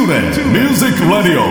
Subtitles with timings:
[0.00, 1.42] TuneIn Music Radio.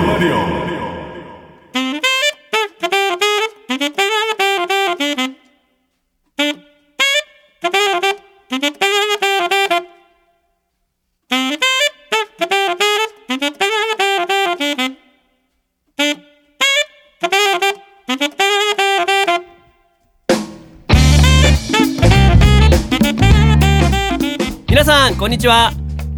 [24.67, 25.71] 皆さんこんにちは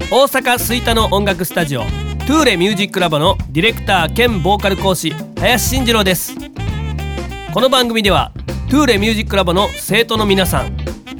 [0.09, 1.83] 大阪吹田の音楽スタジオ
[2.27, 6.35] トゥーレミュージックラボのディレクター兼ボーカル講師林慎次郎です。
[7.51, 8.31] この番組では
[8.69, 10.77] トゥーレミュージックラボの生徒の皆さん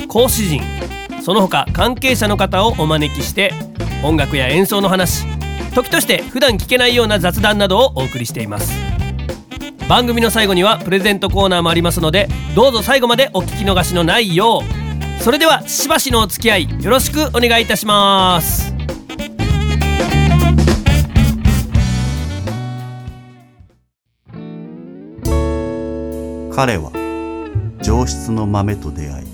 [0.07, 0.61] 講師陣
[1.23, 3.51] その他関係者の方をお招きして
[4.03, 5.25] 音楽や演奏の話
[5.73, 8.71] 時として普段聞けないような雑談などをお送りしています。
[9.89, 15.23] 番組の最後にはプレゼントコーナーもありますのでどうぞ最後までお聞き逃しのないよう。
[15.23, 18.70] それではしばしのお付き合いよろしくお願いいたします。
[26.63, 26.91] 彼は
[27.81, 29.25] 上質の豆と出会い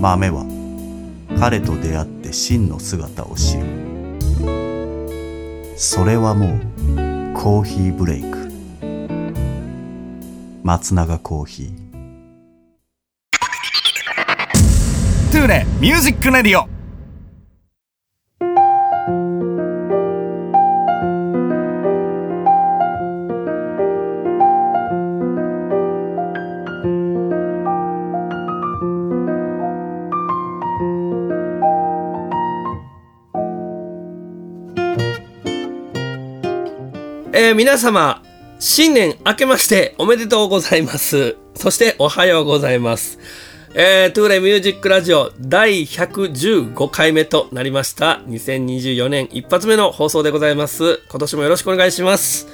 [0.00, 0.46] 豆は
[1.38, 3.66] 彼と出会って真の姿を知る。
[5.76, 6.60] それはもう
[7.34, 8.48] コーヒーブレイク。
[10.62, 11.76] 松永コーヒー。
[15.30, 16.77] トゥーレミュージックレディオ。
[37.40, 38.20] えー皆様
[38.58, 41.36] 新年明けましておめでとうございます。
[41.54, 43.20] そしておはようございます。
[43.74, 48.22] えー、トゥーレミュージックラジオ第115回目となりました。
[48.26, 51.00] 2024年一発目の放送でございます。
[51.08, 52.48] 今年もよろしくお願いします。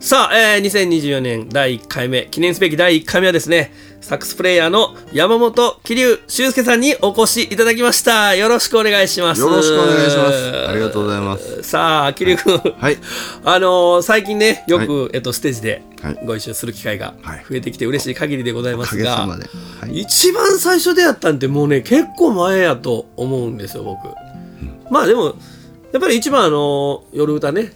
[0.00, 8.36] さあ、えー、2024年第1回目記念すべき第1回目はですねサックスプレイヤーの山本桐生修介さんにお越しいただきました。
[8.36, 9.40] よろしくお願いします。
[9.40, 10.68] よろしくお願いします。
[10.68, 11.62] ありがとうございます。
[11.64, 12.72] さあ桐生君。
[12.78, 12.98] はい。
[13.44, 16.20] あのー最近ねよく、はえっと、ステージではい。
[16.24, 17.44] ご一緒する機会がはい。
[17.48, 19.38] 増えてきて嬉しい限りでございますが、は
[19.88, 20.00] い。
[20.02, 24.06] 一番最初出会ったんってもうね結構前やと思うんですよ僕、
[24.90, 25.34] まあでも
[25.92, 27.72] やっぱり一番あのー夜歌ね。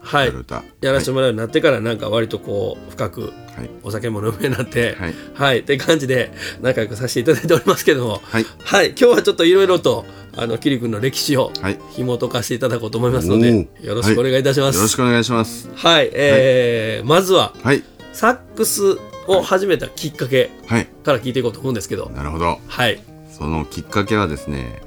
[0.00, 0.26] はい。
[0.28, 0.62] 夜歌。
[0.80, 3.70] やらせてもらうようになってからなんか割とこう深くはい。
[3.82, 5.14] お酒も飲むようになってはい。
[5.34, 8.46] はい、って感じで仲良くさせていただいておりますけどもはい。
[8.64, 10.04] はい、今日はちょっといろいろと
[10.36, 11.78] あのキリ君の歴史をはい。
[11.92, 14.76] 紐解かせていただこうと思いますので、よろしくお願いいたします。
[14.76, 15.70] よろしくお願いします。
[15.74, 17.82] はい、えーまずははい。
[18.12, 20.86] サックスを始めたきっかけはい。
[20.86, 22.58] から聞いていこうと思うんですけど、なるほど。
[22.66, 23.00] はい、
[23.30, 24.82] そのきっかけはですね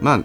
[0.00, 0.24] ま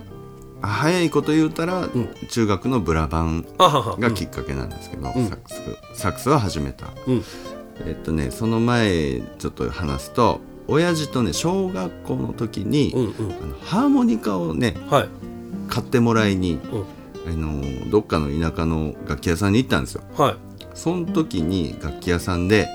[0.62, 2.10] あ早いこと言うたら、ん。
[2.30, 5.28] 中学のブラバンがきっかけなんですけど、うん。
[5.28, 5.62] サックス
[5.94, 7.24] サックスを始めた、うん
[7.82, 15.10] えっとねその前ちょっと話すと親父とね小学校の時に、うん、うん、あのハーモニカをねはい、
[15.68, 16.86] 買ってもらいに、うん。
[17.28, 20.04] あのどっかの田舎の楽器屋さんに行ったんですよ。
[20.16, 20.36] はい、
[20.76, 22.68] その時に楽器屋さんで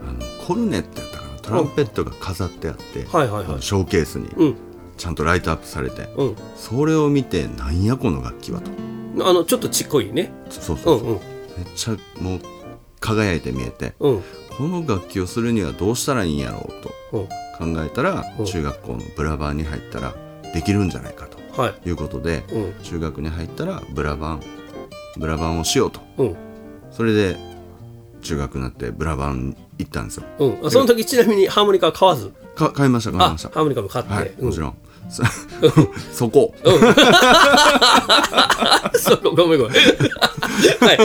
[0.00, 4.56] あのコルネットやったかなトランペットが飾ってあって、はい、はい、はい、ショーケースにうん、
[4.98, 8.70] ちゃんとライトアップされて、うん、それを見てなんやこの楽器はと。
[9.26, 10.98] あのちょっとちっこいね、そうそうう。
[11.00, 11.20] そう、ん、うん、めっ
[11.74, 12.40] ちゃもう
[13.06, 14.22] 輝いて見えてうん、
[14.58, 17.20] この楽器をするにはどうしたらいいんやろうとう
[17.70, 18.44] ん、考えたらうん。
[18.46, 20.14] 中学校のブラバンに入ったら
[20.54, 24.40] できるんじゃないかとはい、いうことでうん、中学に入ったらブラバン
[25.16, 26.00] ブラバンをしようと。
[26.18, 26.36] うん、
[26.90, 27.36] それで
[28.22, 30.24] 中学になってブラバン行ったんですよ。
[30.38, 33.48] うん、あその時ちなみにハーモニカは買わず、か買いました買いあ、ました。
[33.50, 34.74] ハーモニカも買って、はいうんもちろん
[35.08, 35.22] そ
[36.12, 36.54] そこ
[38.98, 39.72] そうごめんごめん。
[40.80, 40.96] はい。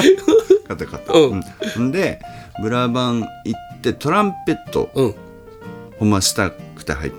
[0.67, 1.43] 買った買ったうん
[1.77, 2.19] うんで
[2.61, 5.15] ブラバン行ってトランペットうん。
[5.99, 7.11] ほんましたくて入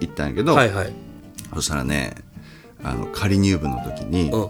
[0.00, 0.92] 行ったんやけど、はいはい。
[1.54, 2.14] そしたらね
[2.84, 4.48] あの仮入部の時に、うん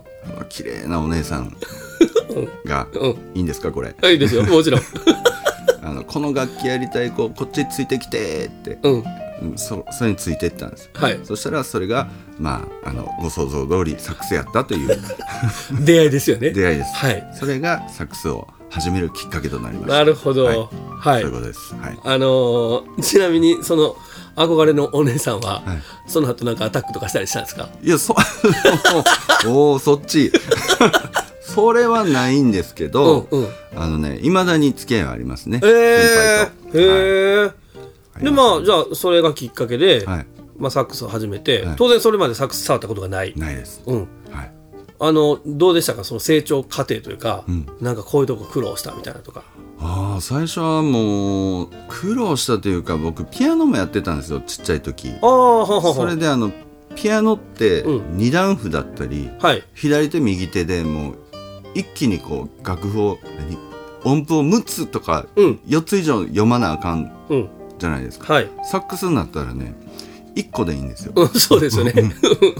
[0.48, 1.56] 綺麗なお姉さん
[2.64, 3.94] が、うんいいんですかこれ？
[4.02, 4.42] はい、いいですよ。
[4.42, 4.80] もちろん。
[5.84, 9.04] あのこの楽器やりたい子こっちについてきてって、うん。
[9.42, 10.84] うんそそれについていったんです。
[10.84, 11.20] よはい。
[11.24, 14.98] そしたらそれがまああのご想像通りサックスやったという。
[15.84, 16.50] 出会いですよね。
[16.50, 17.30] 出会いです、はい。
[17.38, 19.94] それがサックスを始めるきっかけとなりました。
[19.94, 20.44] なるほど。
[20.46, 20.58] はい。
[20.98, 21.22] はい。
[21.22, 21.74] そういうことです。
[21.74, 21.98] はい。
[22.04, 23.96] あのーちなみに、その、
[24.36, 25.82] 憧れのお姉さんは、はい。
[26.10, 27.68] その後なんかアタックとかしたりしたんですか？
[27.82, 28.14] いやそ
[29.46, 30.30] おおそっち。
[31.40, 33.48] それはないんですけど、うんうん。
[33.76, 36.78] あのねいまだに付き合いはありますね、ええ先輩と。
[36.78, 37.50] へえ、
[38.20, 40.26] でまあじゃあそれがきっかけで、はい。
[40.58, 41.76] まあ、サックスを始めて、はい。
[41.76, 44.08] 当然それまでサックス触ったことがない、ないです、うん。
[44.30, 44.52] はい、
[44.98, 46.02] あのどうでしたか？
[46.02, 47.66] その成長過程というか、ん。
[47.78, 49.42] なんかこういうとこ苦労したみたいなとか。
[49.78, 55.10] ああ最初はもう苦労したというか僕ピアノもやってたんですよちっちゃい時。
[55.20, 55.94] ああははは。
[55.94, 56.50] それであの
[56.94, 58.16] ピアノってうん。
[58.16, 59.62] 二段譜だったり、はい。
[59.74, 61.16] 左手右手でもう
[61.74, 63.58] 一気にこう楽譜を何？
[64.04, 65.60] 音符を6つとかうん。
[65.66, 69.74] 4つ以上読まなあかんうんじゃないですか、はい、サックスになったらね
[70.34, 71.12] 1個でいいんですよ。
[71.16, 71.94] うん、そうですよね。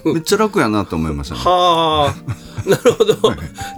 [0.04, 1.40] めっちゃ楽やなと思いましたね。
[1.42, 2.68] はあ。
[2.68, 3.14] なるほど。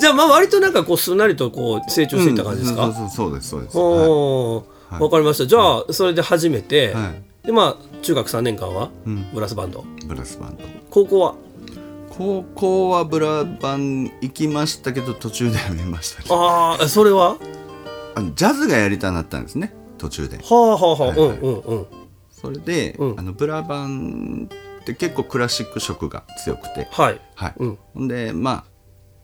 [0.01, 4.65] じゃあまあ割となんかこうすんなりとこう成長していった感じですか、うんそうそうですそうです、はおー。
[4.95, 5.03] はい。
[5.03, 5.49] わかりました。
[5.49, 7.47] じゃあそれで始めて、いはい。
[7.47, 8.91] でまあ中学3年間は？
[9.05, 9.27] うん。
[9.35, 10.63] ブラスバンド、ブラスバンド。
[10.91, 11.35] 高校は？
[12.11, 16.29] 高校はブラバン行きましたけど途中でやめましたね。
[16.31, 17.37] ああそれは？
[18.35, 20.39] ジャズがやりたくなったんですね途中で。
[20.39, 21.39] はあはあはあ、はいはい。
[21.39, 21.87] うんうんうん。
[22.31, 23.19] それで、うん。
[23.19, 24.49] あのブラバン
[24.81, 26.89] って結構クラシック色が強くて。
[26.91, 27.21] はい。
[27.35, 27.79] はい、うん。
[27.95, 28.65] ほんでま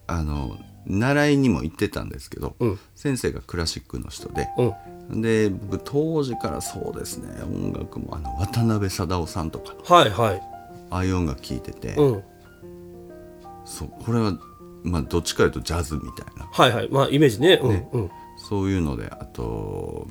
[0.07, 2.79] ああの習いにも行ってたんですけど、うん。
[2.93, 4.47] 先生がクラシックの人で、
[5.09, 5.21] うん。
[5.21, 7.41] で僕当時からそうですね。
[7.43, 9.73] 音楽もあの渡辺貞夫さんとか。
[9.93, 10.41] はいはい。
[10.91, 12.23] ああいう音楽聴いてて、うん。
[13.65, 14.37] そうこれは
[14.83, 16.47] まあどっちかというとジャズみたいな。
[16.51, 16.89] はいはい。
[16.91, 17.59] まあイメージね。
[17.63, 17.89] うんね。
[17.93, 18.11] うん。
[18.37, 20.07] そういうのであと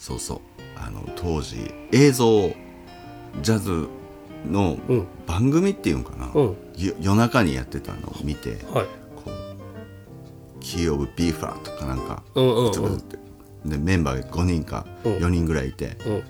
[0.00, 0.40] そうそう。
[0.76, 2.48] あの当時映像
[3.42, 3.86] ジャズ
[4.50, 5.06] のうん。
[5.26, 6.44] 番組っていうんかな、うん。
[6.76, 8.86] よ夜中にやってたのを見て、はい。
[9.14, 9.30] こう
[10.60, 12.98] キー・オブ・ビーフラーとかなんか、うんうんうん。
[13.70, 15.12] でメンバーが5人かうん。
[15.18, 16.22] 4人ぐらいいて、うん。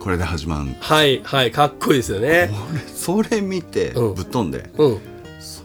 [0.00, 2.50] これで始まるはいはいかっこいいですよね。
[2.70, 4.14] 俺それ見てうん。
[4.14, 5.00] ぶっ飛んで、うん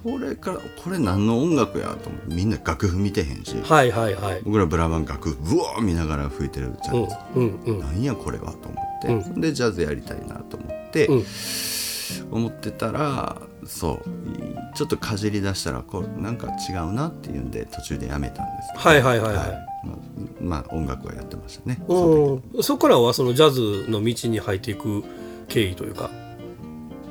[0.09, 4.42] それからこれ何の音楽やと思ってみんな楽譜見てへんし、はいはいはい。
[4.44, 7.80] 僕らブラバン楽譜うわー見ながら吹いてるじゃないですか、うんうんうん。
[7.80, 11.25] なんやこれはと思って、でジャズやりたいなと思って、うん。
[12.31, 18.89] 思ってたらそうちょっとかじり出したらこうなんか違うなっていうんで途中でやめたんですけど。
[18.89, 19.68] はいはいはいはい。
[19.83, 19.98] まあ、
[20.39, 21.80] まあ音楽はやってましたね。
[21.88, 22.42] そ
[22.74, 25.03] こからはそのジャズの道に入っていく
[25.50, 26.10] 経緯というか。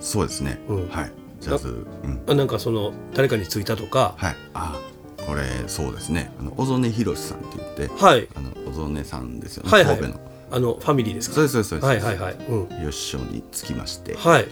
[0.01, 0.89] そうですね、うん。
[0.89, 1.87] はいジャズ。
[2.05, 2.23] うん。
[2.27, 4.15] あなんかその誰かについたとか。
[4.17, 4.37] はい。
[4.55, 4.81] あ
[5.27, 6.31] これそうですね。
[6.39, 8.29] あの小曽根宏さんって言ってはい。
[8.35, 9.99] あの小曽根さんですよね、はいはい。
[9.99, 10.27] 神戸の。
[10.53, 11.35] あのファミリーですか？
[11.35, 12.07] そうですそうですそうです。
[12.07, 12.47] はいはいはい。
[12.49, 12.69] うん。
[12.69, 14.15] 吉師匠につきまして。
[14.17, 14.47] はい。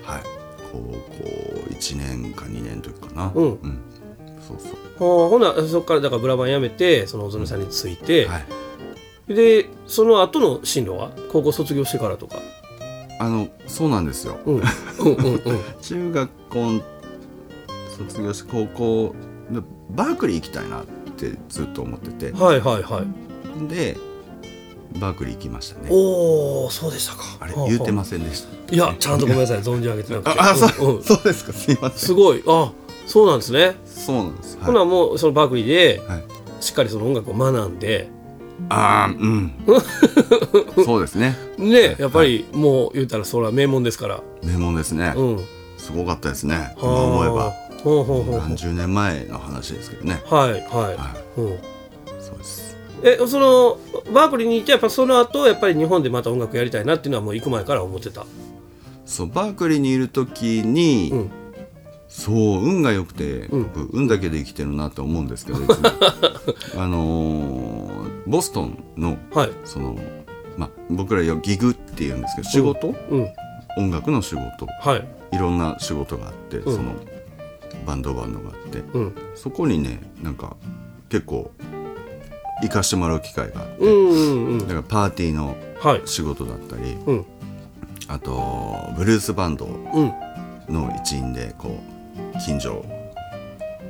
[0.73, 0.95] 高校
[1.71, 3.33] 1年か2年の時かな。
[3.35, 3.59] うん。
[4.47, 4.73] そうそう。
[4.99, 8.41] ほうほなそこからだからブラバンやめてその小曽根さんについて、は
[9.29, 9.35] い。
[9.35, 11.13] でその後の進路は？
[11.31, 12.39] 高校卒業してからとか。
[13.21, 14.55] あのそうなんですよ、うん。
[14.57, 14.63] うん
[15.15, 15.61] うんうん。
[15.81, 16.83] 中学校
[17.97, 19.15] 卒業して高校
[19.51, 19.61] で
[19.91, 20.85] バークリー行きたいなっ
[21.17, 22.33] てずっと思ってて。
[22.33, 23.69] はいはいはい。
[23.69, 23.97] で
[25.01, 25.89] バークリー行きましたね。
[25.91, 27.25] おおそうでしたか。
[27.41, 28.75] あれは言うてはませんでした。
[28.75, 29.59] いやちゃんとごめんなさい。
[29.59, 30.41] 存じ上げてなくて。
[30.41, 31.03] ああそう,、うんうん。
[31.03, 31.53] そうですか。
[31.53, 31.99] すいません。
[31.99, 32.43] すごい。
[32.47, 32.73] あ
[33.07, 34.59] そうなんですね、そうなんです。
[34.61, 36.25] ほなもうそのバークリーではい、
[36.61, 38.09] しっかりその音楽を学んで。
[38.69, 39.53] ああうん。
[40.85, 41.37] そうですね。
[41.59, 44.23] ねやっぱりもう言ったらそれは名門ですから。
[44.43, 45.41] 名門ですね、うん
[45.85, 46.75] すごかったですね。
[46.79, 47.53] 今思えば。
[47.83, 50.23] ほうほうほうほ何十年前の話ですけどね。
[50.31, 51.45] うはいはい、はうん。
[51.49, 51.59] い
[52.21, 52.77] そうです。
[53.03, 53.79] えその
[54.15, 58.25] バークリーに行ってやっぱその後やっぱり日本でまた音楽やりたいなっていうのはもう行く前から思ってた？
[59.05, 61.31] そうバークリーにいる時に、うん。
[62.09, 63.63] そう運が良くて、うん。
[63.65, 65.59] 僕運だけで生きてるなと思うんですけど
[66.79, 69.51] あのーボストンのはい。
[69.67, 69.99] その、
[70.57, 73.29] まあ、僕らよギグっていうんですけど仕事、うん
[73.77, 74.67] 音楽の仕事。
[74.67, 75.37] はい。
[75.37, 76.63] いろんな仕事があって、ん。
[76.65, 76.95] その
[77.87, 79.15] バンドバンドがあって、うん。
[79.35, 80.57] そこにねなんか
[81.09, 81.51] 結構
[82.63, 86.03] 行かしてもらう機会があって、うんうんうんだからパーティーのはい。
[86.07, 87.25] 仕事だったり、うん。
[88.09, 89.69] あとブルースバンドう
[90.05, 90.13] ん。
[90.69, 91.79] の一員でこ
[92.35, 92.85] う近所を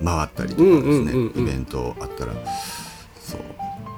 [0.04, 2.32] 回ったりとかですね、イベントあったら
[3.20, 3.40] そう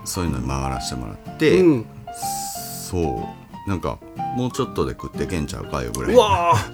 [0.05, 1.87] そういうのに回らせてもらって、うん。
[2.13, 3.99] そうなんか
[4.37, 6.71] もうちょっとで食ってけんちゃうかよぐらうわあ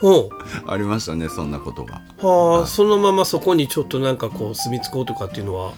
[0.00, 0.28] ほい
[0.66, 2.00] ありましたねそんなことが。
[2.22, 5.72] うはあそのままそこにちょっとなんかこう住み着こうとかっていうのは？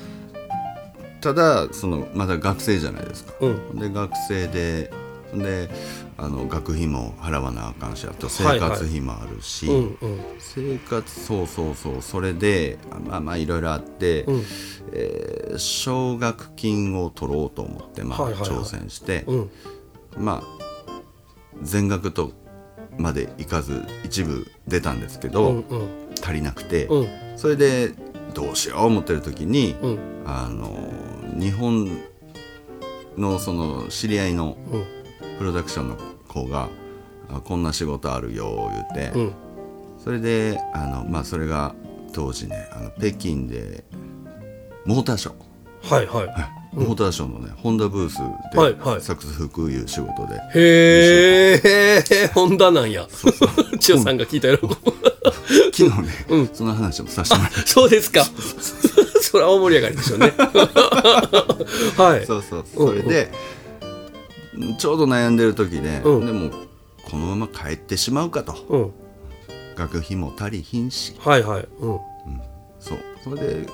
[1.20, 3.78] ただそのまだ学生じゃないですか、うん。
[3.78, 4.92] で学生で
[5.34, 5.70] で
[6.18, 8.70] あの学費も払わなあかんしあと生はいはい。
[8.70, 10.20] 活費もあるし、うんうん。
[10.38, 14.44] 生活そうそうそうそれであまあまあいろいろあって、うん。
[14.92, 18.50] えー奨学金を取ろうと思って、まあはいはいはい。
[18.50, 19.50] 挑戦して、うん
[20.16, 20.62] まあ
[21.62, 22.32] 全額と
[22.98, 25.88] までいかず一部出たんですけど、うんうん。
[26.22, 27.08] 足りなくて、うん。
[27.36, 27.92] それで
[28.34, 29.98] どうしよう思ってる時に、うん。
[30.24, 30.70] あの
[31.38, 31.98] 日本
[33.16, 34.84] のその知り合いのうん。
[35.38, 35.96] プロダクションの
[36.28, 36.68] 子が
[37.28, 39.32] 「あこんな仕事あるよ」言うて、うん。
[39.98, 41.74] それであの、まあ、それが
[42.12, 43.84] 当時ねあの北京で
[44.84, 45.94] モーターショー。
[45.94, 46.06] はい。
[46.06, 48.20] はいモーターショーのね、ホンダブース
[48.56, 48.94] はいはい。
[48.96, 53.06] でサックス吹くいう仕事で、へえホンダなんや。
[53.78, 54.58] 千代さんが聞いたよ。
[55.72, 58.24] 昨日ね、その話もさせてもらいましそうですか。
[59.20, 60.32] それは大盛り上がりでしょうね。
[61.96, 62.20] はい。
[62.20, 62.64] たそうそう。
[62.74, 63.32] それで、
[64.78, 66.26] ちょうど悩んでる時で、うん。
[66.26, 66.50] でも
[67.10, 68.54] このまま帰ってしまうかと。
[68.68, 68.90] うん。
[69.76, 71.14] 学費も足りひんし。
[71.18, 71.68] はいはい。
[71.80, 72.00] うん。
[72.80, 72.98] そう。
[73.22, 73.66] それで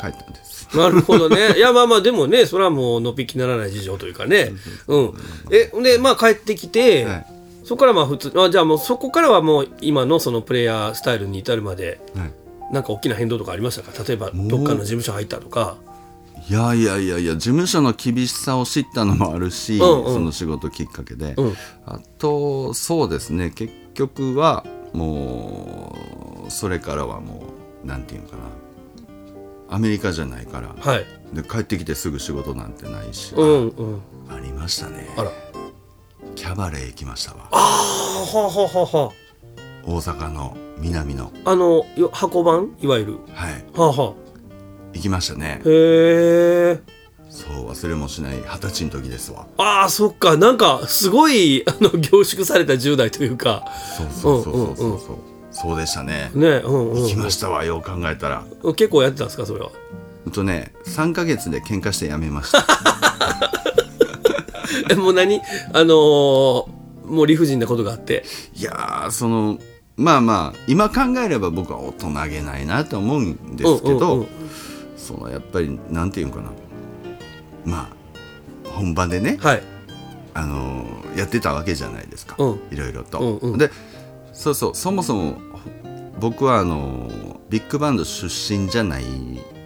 [0.00, 1.54] 帰ったんですなるほどね。
[1.58, 4.52] いや、まあまあ、でもね、それはもう、のっぴきならない事情というかね。
[4.86, 5.12] うん。
[5.50, 7.26] え、で、まあ、帰ってきて、はい。
[7.64, 12.32] そこからまあ、普通、あじゃあもう、そこからはもう、今のそのプレイヤースタイルに至るまで、はい。
[12.72, 13.92] なんか大きな変動とかありましたか？
[14.06, 15.76] 例えば、どっかの事務所入ったとか。
[16.48, 20.14] いやいやいやいや事務所の厳しさを知ったのもあるし、うんうん。
[20.14, 21.54] その仕事きっかけで、うん。
[21.86, 23.50] あとそうですね。
[23.50, 25.96] 結局はも
[26.46, 27.42] うそれからはも
[27.84, 28.42] うなんていうのかな
[29.68, 31.06] アメリカじゃないから、はい。
[31.32, 34.00] で帰ってきてすぐ仕事なんてないし、うんうん。
[34.28, 35.30] ありましたねあら。
[36.34, 39.12] キャバレー行きましたわあはあはあはあは
[39.84, 41.50] 大阪の南のあ。
[41.52, 43.18] あの、よ箱版いわゆる。
[43.32, 44.14] はいはあは
[44.92, 45.68] 行きましたねあ。
[45.68, 45.72] へ
[46.74, 46.80] え。
[47.28, 50.36] そう忘れもしない二十歳の時ですわああ、そっか。
[50.36, 53.64] なんか、すごい、あの、凝縮された10代というか。
[53.96, 55.25] そうそうそうそうそうそう、うんうん
[55.56, 56.30] そうでしたね。
[56.34, 57.02] ね、うんうん。
[57.02, 58.44] 行きましたわよう考えたら。
[58.76, 59.70] 結構やってたんですか、それは？
[60.24, 62.64] ほんとね3ヶ月で喧嘩してやめました。
[64.90, 65.40] えもう何？
[65.72, 68.24] あのーもう理不尽なことがあって。
[68.54, 69.58] いやーその
[69.96, 74.26] まあまあ今考えれば僕は大人げないなと思うんですけど、うんうんうん。
[74.96, 76.50] そのやっぱりなんていうのかな。
[77.64, 77.88] ま
[78.64, 79.62] あ本番でね、はい。
[80.34, 82.60] あのーやってたわけじゃないですか、うん。
[82.70, 83.38] いろいろと。
[83.40, 83.58] うんうん。
[83.58, 83.70] で
[84.36, 85.38] そうそうそもそも
[86.18, 89.04] 僕はあのービッグバンド出身じゃない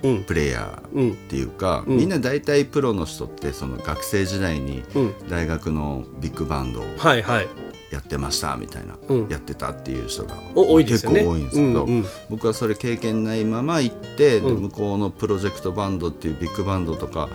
[0.03, 0.25] うん。
[0.25, 1.97] プレイヤうんーっていうか、うん。
[1.97, 5.29] みんな大体プロの人ってその学生時代にうん。
[5.29, 6.85] 大学のビッグバンドを
[7.93, 9.29] やってましたみたいな、うん。
[9.29, 11.21] やってたっていう人がお多いですよね。
[11.21, 12.05] 結構多いんですけど、うんうん。
[12.29, 17.29] 僕はそれ経験ないまま行って、向こうのプロジェクトバンドっていうビッグバンドとか、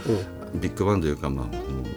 [0.55, 1.45] ビッグバンドというか、まあ、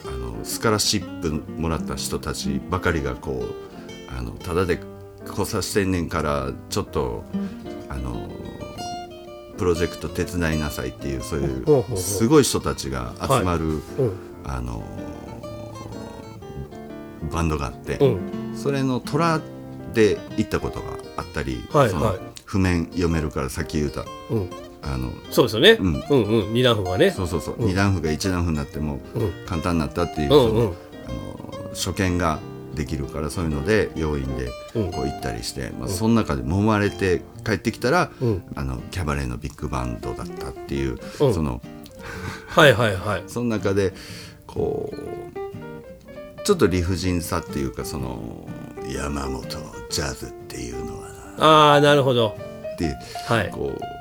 [0.06, 4.80] あのスカラシップもらった人たちばかりがこうあのただで
[5.28, 7.24] 来させてんねんからちょっと
[7.88, 8.28] あの
[9.58, 13.80] プロジェクト手伝いなさいっていうそういほうすごい人たちが集まる、うん。
[14.44, 14.82] あの
[17.30, 18.56] バンドがあって、うん。
[18.56, 19.40] それの虎
[19.92, 24.04] で行ったことがあったり、その譜面読めるからさっき言うた。
[24.30, 24.50] うん。
[24.80, 26.04] あのそうですよね、うん。
[26.08, 26.54] うんうん。
[26.54, 27.10] 二段譜はね。
[27.10, 29.32] そうそうそう、う段譜が一段譜になってもうん。
[29.46, 30.74] 簡単になったっていう、あの
[31.74, 32.38] 初見が
[32.74, 34.92] できるからそういうので要員でうん。
[34.92, 38.42] こう行ったりして、まあ、その中で揉まれて帰ってきたら、うん。
[38.54, 41.34] あのキャバレーのビッグバンドだったっていう、うん。
[41.34, 41.60] その
[42.48, 43.24] はいはいはい。
[43.28, 43.92] その中で
[44.46, 48.48] こうちょっと理不尽さっていうかその
[48.88, 49.42] 山本
[49.90, 52.36] ジャズっていうのはなああなるほど。
[52.74, 52.94] って
[53.26, 53.50] はい。
[53.50, 53.80] こう「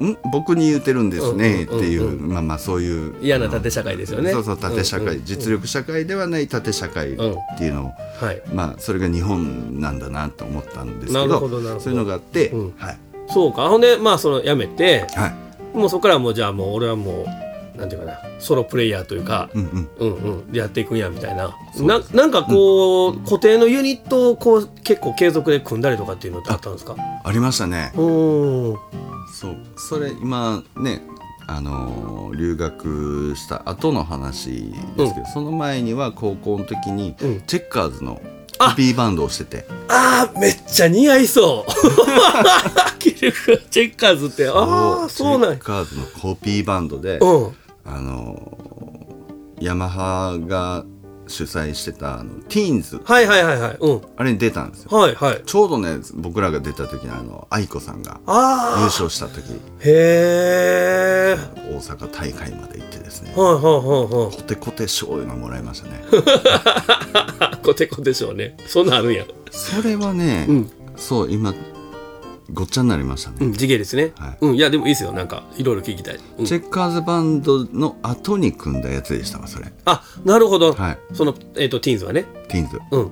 [0.00, 4.32] ん僕に言うてるんですね」っていうまあまあそういう嫌な縦社会ですよね。
[4.32, 7.16] そうそう縦社会、実力社会ではない縦社会っ
[7.58, 8.42] ていうのを、はい。
[8.52, 11.80] まあそれが日本なんだなと思ったんですけなどるほどなるほど。
[11.80, 12.74] そういうのがあって、うん。
[12.76, 12.98] はい。
[13.28, 13.68] そうか。
[13.68, 15.76] ほんでまあそのやめてはい。
[15.76, 17.24] もうそこからもうじゃあもう俺はも
[17.76, 20.06] うなんていうかなソロプレイヤーというか、うんうん。
[20.06, 21.52] うんうん、でやっていくんやみたいな。
[21.80, 26.94] ななんかこう、固定のユニットをこう結構継続で組んだりとかっていうのってあったんですか？
[27.24, 27.92] ありましたね。
[27.96, 28.72] うー。
[28.74, 28.76] ん
[29.34, 29.56] そう。
[29.76, 31.02] それ今ね
[31.46, 37.42] あのー留学した後の話ですけど、その前には高校の時にうん。
[37.42, 38.20] チェッカーズの
[38.58, 42.98] コピーバンドをしてて、あーめっちゃ似合いそう。
[42.98, 44.48] キルクチェッカーズって。
[44.48, 45.56] ああそうなんや。
[45.56, 47.56] チェッカーズのコピーバンドで、うん。
[47.84, 50.84] あのーヤマハが
[51.26, 53.76] 主催してたあのティーンズはいはいはいはい。
[53.80, 54.02] うん。
[54.16, 54.96] あれに出たんですよ。
[54.96, 55.42] はいはい。
[55.44, 59.42] ちょうどね僕らが出た時にあの愛子さんが優あ勝した時。
[59.42, 61.36] あへえ
[61.70, 63.32] 大阪大会まで行ってですね。
[63.36, 64.36] はいはいはいはい。
[64.36, 66.04] コテコテ賞いうのもらいましたね。
[67.64, 68.56] コテコテでしょうね。
[68.66, 69.24] そんなんあるんや。
[69.50, 70.70] それはね、うん。
[70.96, 71.54] そう今
[72.52, 74.38] ごっちゃになりましたね、うん地毛ですね、はい。
[74.42, 75.12] うんいやでもいいですよ。
[75.12, 76.44] なんかいろいろ聞きたい、うん。
[76.44, 79.72] チェッカーズバンドの後に組んだやつでしたわそれ。
[79.86, 80.98] あなるほど、はい。
[81.14, 82.24] そのえっ、とティーンズはね。
[82.48, 82.78] ティーンズ。
[82.90, 83.10] うん。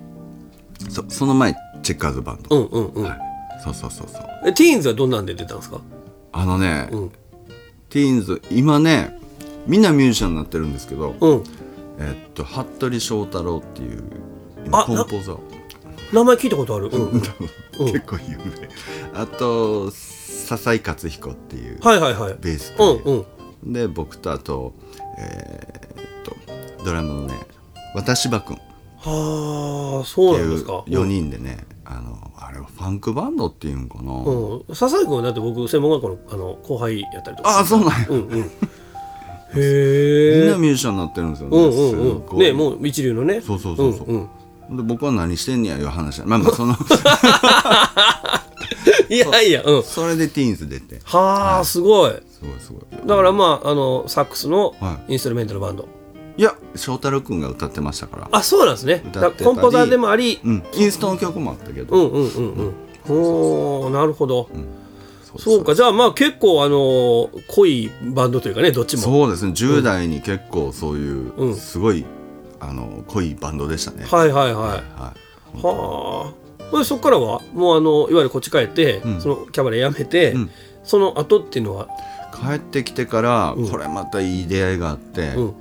[0.90, 3.18] そその前チェッカーズバンド、うんうんうん、はい、
[3.64, 4.22] そうそうそうそう。
[4.44, 5.80] えティーンズはどんなんで出たんですか？
[6.32, 7.10] あのね、うん。
[7.88, 9.18] ティーンズ今ね
[9.66, 11.44] みんなミュージシャンになってるんですけど、うん。
[11.98, 14.02] えっと服部翔太郎っていう
[14.70, 15.38] コンポーザー
[16.12, 16.88] 名前聞いたことある？
[16.88, 18.68] うん、うん、結構有名。
[19.14, 22.36] あと笹井克彦っていうはいはいはい。
[22.40, 23.26] ベースうとん
[23.64, 23.72] うん。
[23.72, 24.74] で僕とあと
[25.18, 26.04] えーっ
[26.78, 27.34] とドラムのね
[27.94, 28.58] 渡柴君。
[28.98, 30.84] はあそうなんいうですか。
[30.86, 38.06] 4人でねあのあれはファンクバンドっていうんかな、うん、うん、笹井君はだって僕専門学校のあの後輩やったりとかああそうなんや。
[38.10, 38.28] うんうん。
[38.30, 38.44] みん
[39.54, 41.78] へえなミュージシャンになってるんですよね、うんうんす
[42.32, 43.40] うんねもう一流のね。
[43.40, 44.28] そうそうそうそう、んん
[44.70, 46.18] で僕は何してんねやいう話。
[46.18, 46.74] だまあまあその。
[49.08, 49.82] いやいやうん。
[49.82, 51.00] それでティーンズ出て。
[51.04, 52.10] はあすごい。
[52.10, 52.82] すごいすごい。
[53.06, 55.88] だからまああのサックスのはインストゥルメントのバンド、
[56.36, 58.28] いや翔太郎君が歌ってましたから。
[58.32, 59.02] あそうなんですね。
[59.12, 59.44] だ歌ってたり。
[59.44, 60.40] コンポーザーでもあり。
[60.42, 62.74] うんインストの曲もあったけど、うんうんうんうん。
[63.08, 64.48] おーなるほど、
[65.36, 65.74] そうか。
[65.74, 69.02] じゃあまあ結構あの濃いバンドというかねどっちも。
[69.02, 69.52] そうですね。
[69.52, 71.56] 10代に結構そういう、うん。
[71.56, 72.04] すごい
[72.62, 74.64] あの濃いバンドでしたね、はいはいはい。
[74.64, 76.32] はいは
[76.72, 76.78] あ。
[76.78, 79.20] でそこからはもうあのいわゆるこっち帰って、うん。
[79.20, 80.50] そのキャバレー辞めて、うん。
[80.84, 81.88] その後っていうのは、
[82.32, 83.68] 帰ってきてから、うん。
[83.68, 85.54] これまたいい出会いがあって、うん。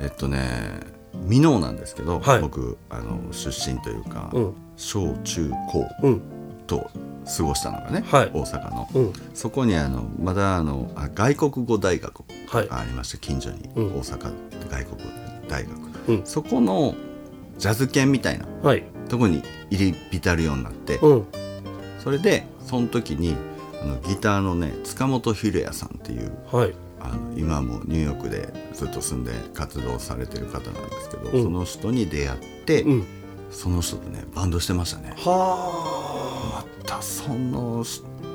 [0.00, 0.80] えっとね
[1.26, 2.40] 箕面なんですけど、はい。
[2.40, 4.54] 僕あの出身というか、うん。
[4.76, 6.22] 小中高うん。
[6.66, 6.90] と
[7.36, 8.30] 過ごしたのがね、はい。
[8.34, 9.12] 大阪の、うん。
[9.32, 12.68] そこにあのまだあのあ外国語大学はい。
[12.68, 13.86] がありまして近所に、うん。
[13.94, 14.32] 大阪
[14.70, 15.08] 外国語
[15.48, 16.22] 大学、うん。
[16.24, 16.94] そこの
[17.58, 18.84] ジャズ研みたいなはい。
[19.08, 21.24] とこに入り浸るようになって、うん。
[22.02, 23.36] それでその時に
[23.82, 26.74] あのギターのね塚本秀也さんっていうはい。
[27.00, 31.42] あの今もニューヨークでずっと住んで活動されてる方なんですけど、うん。
[31.44, 33.06] その人に出会って、うん。
[33.50, 35.14] その人とねバンドしてましたね。
[35.18, 37.84] はまたその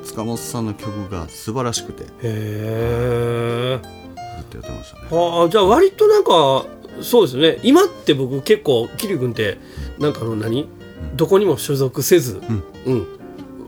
[0.04, 3.80] 塚本さんの曲が素晴らしくてへえ。
[3.80, 5.08] っとやってましたね。
[5.12, 6.66] はあじゃあ割となんか
[7.02, 7.60] そうですね。
[7.64, 9.58] 今って僕結構桐生君って
[10.00, 10.68] なんかあの何、
[11.16, 12.42] どこにも所属せず、
[12.86, 13.08] うん。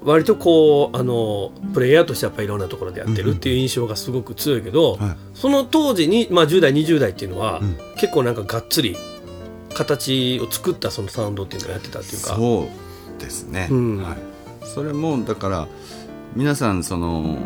[0.03, 5.17] 割とこうあのプレイヤーとしてやっぱりいろんなところでやってるっていう印象がすごく強いけど、はい。
[5.33, 7.77] その当時に、まあ、10代20代っていうのは、うん。
[7.97, 8.95] 結構なんかがっつり
[9.73, 12.35] 形を作ったそのサウンドっていうのをやってたっていうか。
[12.35, 12.69] そ
[13.17, 13.97] うですね、うん。
[13.97, 14.17] はい、
[14.63, 15.67] それもだから
[16.35, 17.37] 皆さんその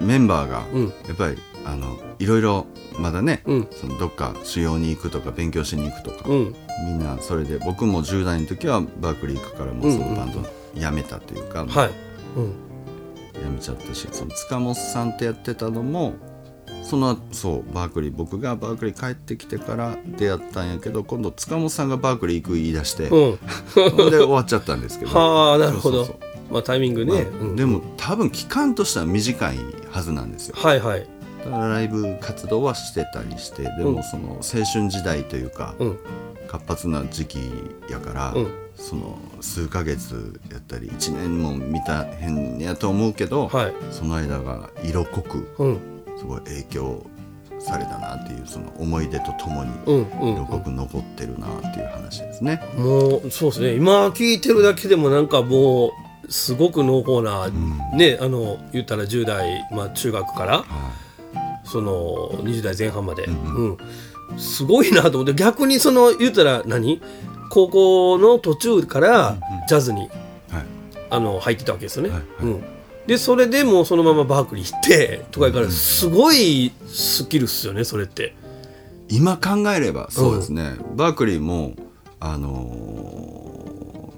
[0.00, 0.84] メンバーがうん。
[1.08, 2.66] やっぱりあのいろいろ
[2.98, 3.68] まだね、うん。
[3.70, 6.54] そのどっか修行に行くとか勉強しに行くとか、うん。
[6.84, 10.42] みんなそれで僕も10代の時はバークリー行くからもうそのバンド
[10.74, 11.90] 辞めたというか、はい、
[12.36, 12.54] うん、
[13.34, 16.14] 辞めちゃったしその塚本さんってやってたのも
[16.82, 23.38] そのそうバークリー僕がバークリー帰ってきてから出会ったんやけど今度塚本さんがバークリー行く言い出して、うん、
[24.10, 25.16] で 終わっちゃったんですけど。
[25.16, 26.18] はあなるほど。
[26.50, 27.56] まあタイミングね、まあうん。
[27.56, 29.58] でも多分期間としては短い
[29.90, 30.56] はずなんですよ。
[30.58, 31.06] はいはい
[31.44, 33.94] だからライブ活動はしてたりしてでうん。
[33.94, 35.98] もその青春時代というか、うん。
[36.48, 37.38] 活発な時期
[37.88, 38.54] やから、うん。
[38.74, 43.72] その数ヶ月やったり1年も見たへんやと思うけど、はい。
[43.90, 45.78] その間が色濃くうん。
[46.18, 47.06] すごい影響
[47.58, 50.32] されたなっていうその思い出とともにうんうん。
[50.34, 52.62] 色濃く残ってるなっていう話ですね。
[52.76, 53.74] もうそうですね。
[53.74, 55.90] 今聞いてるだけでもなんかもう
[56.30, 57.48] すごく濃厚な、
[57.96, 60.64] ねあの言ったら10代、まあ、中学からは
[61.64, 63.78] その20代前半まで、うん
[64.32, 64.38] うん。
[64.38, 67.00] すごいなと思って逆にその言ったら何？
[67.50, 69.36] 高校の途中から
[69.68, 70.64] ジャズに、いはい。
[71.10, 72.10] あの入ってたわけですよね。
[72.10, 72.28] はいはい。
[72.42, 72.64] うん。
[73.06, 78.36] でそれでもうそのままバークリー行ってとかやからすごいスキルっすよねそれって。
[79.08, 81.74] 今考えればそうですね、バークリーも
[82.20, 83.64] あの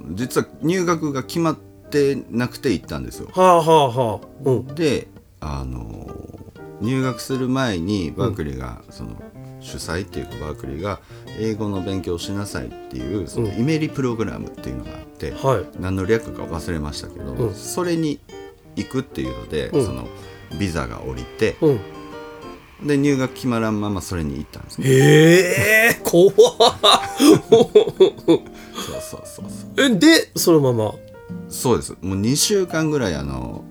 [0.05, 3.31] ー実は入学が決まってなくて行ったんですよ。
[3.33, 4.27] はあはあはあ。
[4.45, 4.67] うん。
[4.75, 5.09] で
[5.41, 6.42] あのー
[6.83, 9.23] 入学する前にバークリーがその
[9.61, 11.01] 主催っていうかバークリーが
[11.39, 13.61] 英語の勉強しなさいっていうそのうん。
[13.61, 15.65] イメリプログラムっていうのがあって、はい。
[15.81, 17.55] 何の略か忘れましたけど、うん。
[17.55, 18.19] それに
[18.77, 19.87] 行くっていうので、うん。
[19.87, 20.09] その
[20.59, 21.71] ビザが降りて、う
[22.85, 24.89] ん、で入学決まらんままそれに行ったんですね。
[24.89, 26.35] ええ怖っ。
[27.49, 27.71] そう
[29.01, 29.47] そうそうそう。
[29.79, 30.95] えでそのまま？
[31.49, 31.97] そうです。
[32.03, 33.65] もう2週間ぐらいあの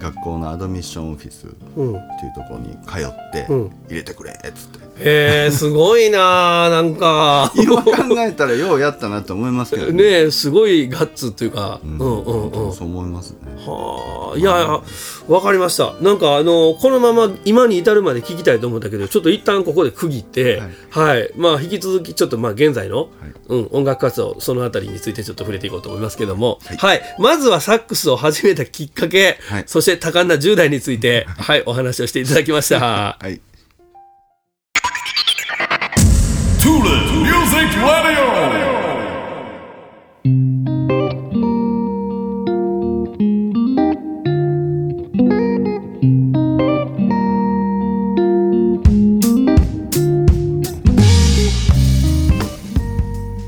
[0.00, 1.92] 学校のアドミッションオフィスっていううん
[2.32, 3.70] ところに通って、うん。
[3.88, 7.52] 入れてくれっつってへえすごいなあなんか。
[7.56, 10.04] 今考えたらようやったなと思いますけどね。
[10.04, 12.72] えすごいガッツというか、うん、うんうんうん。
[12.72, 13.38] そう思いますね。
[13.66, 14.82] はあいや
[15.28, 15.94] わかりました。
[16.00, 23.08] なんかあのこのまま今に至るまで聞きたいと思ったけどちょっと一旦ここで区切ってはい、まあ引き続きちょっとまあ現在の、
[23.48, 26.58] うん、音楽活動そのあたりについてちょっと触れていこうと思いますけども。
[26.78, 29.64] はい、まずはサックスを始めたきっかけ、はい。
[29.66, 32.80] そして多感な10代についてはいお話をしていただきました。
[32.80, 33.40] はい、
[36.70, 38.20] Tula Music Radio.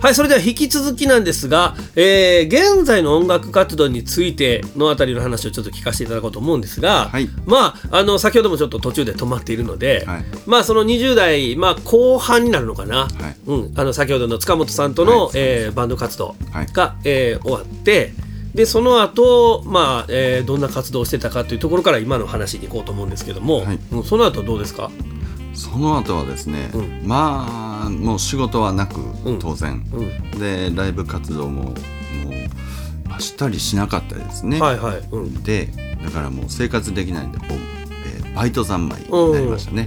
[0.02, 7.28] はいそれでは引き続きなんですが、えー現在の音楽活動についてのあたりの話をちょっと聞かせていただこうと思うんですが、はい。
[7.46, 10.24] まああの先ほどもちょっと途中で止まっているので、はい。
[10.44, 13.36] まあその20代、まあ、後半になるのかな、はい。
[13.46, 15.30] うん、あの先ほどの塚本さんとの、はい。
[15.36, 16.66] えーバンド活動はい。
[16.72, 18.12] が、えー終わって
[18.56, 23.78] でその後、まあえーどんな活動をしてたかというところから今の話に行こうと思うんですけども、はい。
[23.92, 24.90] うんその後どうですか？
[25.54, 29.38] その後はですね、うまあもう仕事はなくうん。
[29.38, 30.38] 当然、うん。
[30.38, 31.74] でライブ活動ももう
[33.08, 35.42] まあしたりしなかったですね、はいはい、うん。
[35.42, 35.68] で
[36.02, 39.86] だからもう生活できないんでこう、えーバイト三昧になりましたね、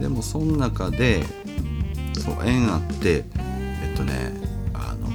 [0.00, 1.22] でもその中で
[2.18, 4.32] そう縁あってえっとね
[4.74, 5.08] あの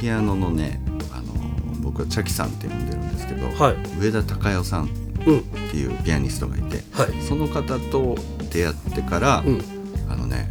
[0.00, 0.80] ピアノのね
[1.12, 1.34] あの
[1.82, 3.76] 僕はチャキさんって呼んでるんですけど、はい。
[4.00, 4.88] 上田孝代さんっ
[5.26, 7.22] うんていうピアニストがいて、はい。
[7.28, 8.16] その方と
[8.54, 9.60] 出会ってから、うん。
[10.08, 10.50] あのね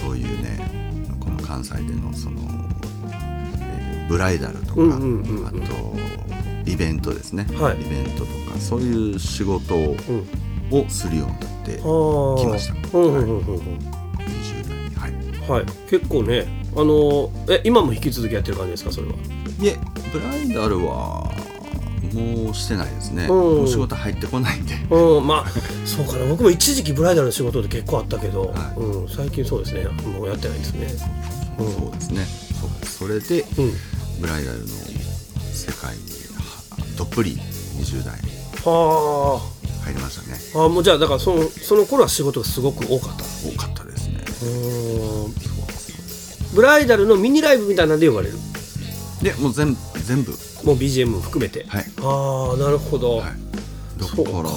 [0.00, 0.58] そういうね
[1.18, 2.40] この関西でのその、
[3.12, 5.46] えーブライダルとか、うんうんうんうん。
[5.46, 5.60] あと
[6.70, 7.80] イベントですね、はい。
[7.80, 9.96] イベントとかそういう仕事を,、
[10.72, 10.80] うん。
[10.80, 12.40] をするようになってあー。
[12.40, 12.98] 来ました。
[12.98, 13.56] うんうんうんうん。
[14.18, 19.14] 20代にはいはい、結構ね、あのえ今も引き続きやってる感じですか、それは？
[19.60, 19.78] いえ
[20.12, 21.29] ブライダルは
[22.12, 23.28] もうしてないですね、うん。
[23.28, 24.74] もう仕事入ってこないんで。
[24.90, 25.50] うん、まあ、
[25.86, 28.80] そうかな、僕も一時期ブライダルの仕事で結構あったけど、はい。
[28.80, 30.86] うん、最近そうですね、もうやってないですね。
[31.58, 31.72] うん。
[31.72, 32.26] そうですね。
[32.84, 33.72] それでうん、
[34.20, 36.02] ブライダルの世界に
[36.36, 36.62] は
[36.98, 37.38] どっぷり
[37.78, 38.14] 20代
[38.64, 39.40] は
[39.84, 40.38] 入りましたね。
[40.54, 43.24] あ、あもうじゃあ、だから、その、その頃は仕事がすごく多かった。
[43.24, 44.22] 多かったですね。
[44.42, 45.34] うん、
[46.54, 48.34] ブライダルのミニライブみたいなんで呼ばれる？
[49.22, 50.32] でもう全全部
[50.64, 51.64] もう BGM も含めて。
[51.68, 51.84] はい。
[52.02, 53.18] ああ、なるほど。
[53.18, 53.30] はい。
[53.98, 54.16] だか。
[54.16, 54.50] から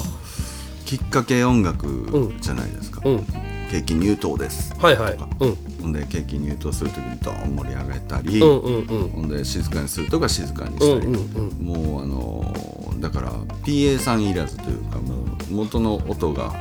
[0.84, 3.24] きっかけ音楽じゃないですか、うん、
[3.70, 4.74] ケーキ入刀です。
[4.78, 5.18] はいはい。
[5.40, 9.08] うん、ほんでケーキ入刀する時にドーン盛り上げたり、うん、うん、うん。
[9.08, 13.32] ほんで静かにするとか静かにしたり、うんうんもうあのーだから
[13.66, 16.54] PA さんいらずというかもう元の音が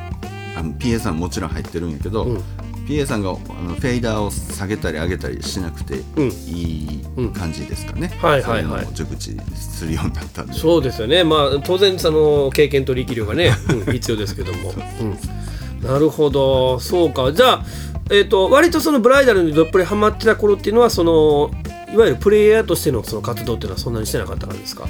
[0.58, 2.43] あの PA さんもちろん入ってるんやけど、うん
[2.88, 3.39] PA さんがあの
[3.76, 6.28] フェイダーを下げたり上げたりしなくてうん。
[6.30, 8.82] いい感じですかね、はいはいはい。
[8.82, 10.54] そううのを熟知するようになったんで。
[10.54, 16.80] そうですよね、まあ、当然その経験と力量がね、 うん必要ですけども、うん、なるほど。
[16.80, 17.32] そうか。
[17.32, 17.65] じゃあ、
[18.10, 21.52] えー、と割とそのブライダルにどっぷりハマってた頃っていうのはその
[21.93, 24.88] いわゆるプレイヤーとしてのその活動っていうのはそんなにしてなかったからですか？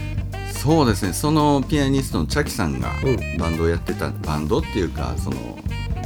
[0.51, 1.13] そうですね。
[1.13, 3.37] そのピアニストのチャキさんがうん。
[3.37, 5.57] バンドをやってたバンドっていうかその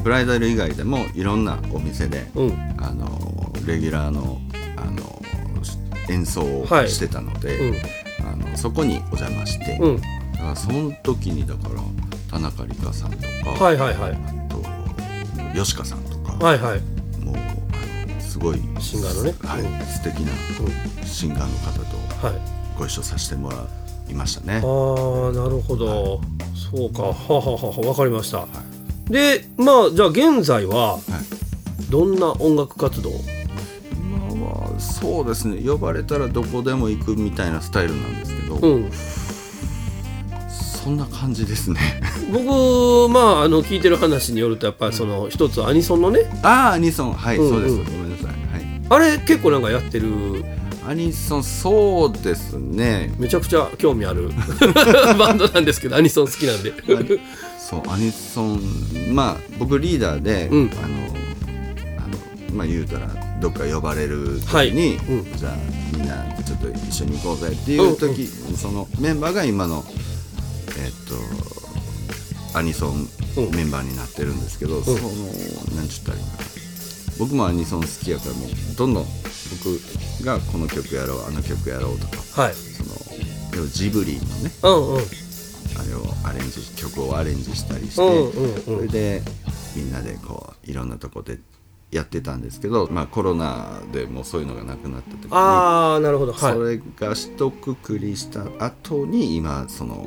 [0.07, 2.75] ブライダル以外でもいろんなお店で、うん。
[2.79, 4.39] あのレギュラーの
[4.77, 5.21] あの
[6.07, 7.75] 演奏をはいしてたので、うん。
[8.25, 10.01] あのそこにお邪魔して、うん。
[10.01, 11.81] だからその時にだから
[12.31, 14.11] 田中里香さんとか、はいはいはい。
[14.13, 14.17] あ
[14.49, 14.63] と
[15.53, 16.79] 吉川さんとか、はいはい。
[17.19, 19.33] もうあのすごいシンガーのね。
[19.41, 19.85] はいうん。
[19.87, 20.31] 素敵な
[21.05, 21.79] シンガーの方
[22.21, 22.35] とはい。
[22.79, 23.57] ご一緒させてもら
[24.09, 24.53] いましたね。
[24.53, 24.61] ああ
[25.33, 26.21] なるほど、
[26.55, 27.03] そうか。
[27.03, 28.47] はあはあはあわかりました、
[29.09, 31.01] でまあじゃあ現在ははい。
[31.89, 33.11] どんな音楽活動？
[33.93, 35.61] 今はそうですね。
[35.65, 38.91] 呼ばれたらどこでも行くみたいなスタイルなんですけど、うん。
[40.49, 42.01] そんな感じですね。
[42.31, 46.29] 僕まああの聞いてる話によるとやっぱりその一つアニソンのね。
[46.43, 47.13] ああアニソン。
[47.13, 47.75] はい、うんそうです。
[47.75, 48.25] うんごめんなさい。
[48.27, 48.35] はい。
[48.89, 50.07] あれ結構なんかやってる？
[50.85, 53.13] アニソンそうですね。
[53.17, 54.29] めちゃくちゃ興味ある。
[55.17, 56.73] バンドなんですけどアニソン好きなんで
[57.69, 58.61] そうアニソン
[59.13, 60.71] まあ僕リーダーで、うん。
[60.81, 63.07] あのあのまあ言うたら
[63.41, 64.71] どっか呼ばれる時はい。
[64.71, 65.37] に、うん。
[65.37, 65.55] じゃあ
[65.91, 69.83] みんなちょっと一緒に行こうぜっていう時、そのメンバーが今の
[70.79, 74.97] えっとアニソンうんメンバーになってるんですけど、その
[75.75, 76.43] なんちゅったらいいかな
[77.19, 79.05] 僕もアニソン好きやからもうどんどん
[79.61, 82.53] 僕がこの曲やろうあの曲やろうとかはい。
[82.53, 82.89] その
[83.55, 85.01] 要はジブリのねうんうん
[85.79, 89.21] あれをアレンジ曲をアレンジしたりして、それで
[89.75, 91.39] みんなでこういろんなとこで
[91.91, 96.33] やってたんですけど、まあ、コロナでもうそういうのがなくなった時にああなるほど。
[96.33, 96.53] はい。
[96.53, 100.05] それが一括りした後に今その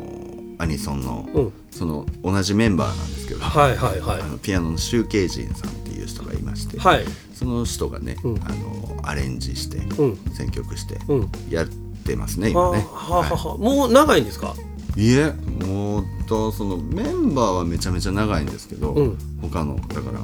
[0.58, 1.52] アニソンの,、うん。
[1.70, 4.20] その同じメンバーなんですけど、はいはいはい。
[4.20, 7.04] あのピアノのシュウケイジンさんっていう人がいまして、はい。
[7.32, 8.42] その人がね、うん。
[8.44, 10.16] あのアレンジして、うん。
[10.34, 11.30] 選曲してうん。
[11.48, 12.86] やってますね、はあ今ね。
[12.92, 13.56] はあはあはあ。
[13.56, 14.54] もう長いんですか？
[14.96, 15.32] いえ
[15.64, 19.18] もうとそのメンバーはめちゃめちゃ長いんですけど、うん。
[19.42, 20.20] 他のだから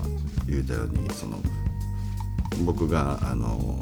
[0.48, 1.38] 言うたようにその
[2.64, 3.78] 僕があの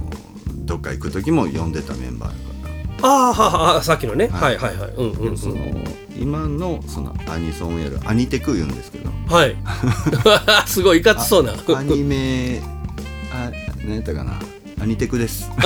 [0.65, 2.35] どっか行く時も呼んでたメンバーだ
[2.69, 3.09] から。
[3.09, 5.37] ああははさっきのね、はい、はいはいうんうんうん。
[5.37, 5.57] その
[6.19, 9.11] 今のそのアニソンやるアニテク言うんですけど。
[9.29, 9.57] はい。
[10.67, 11.53] すごいいかつそうな。
[11.77, 12.63] アニメ
[13.33, 13.51] あ
[13.85, 14.41] 何やったかな
[14.81, 15.49] アニテクです。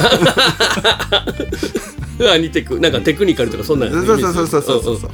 [2.33, 2.79] アニテク。
[2.81, 5.11] なんかテクニカルとかそんなんそうそうそうそうそうそう。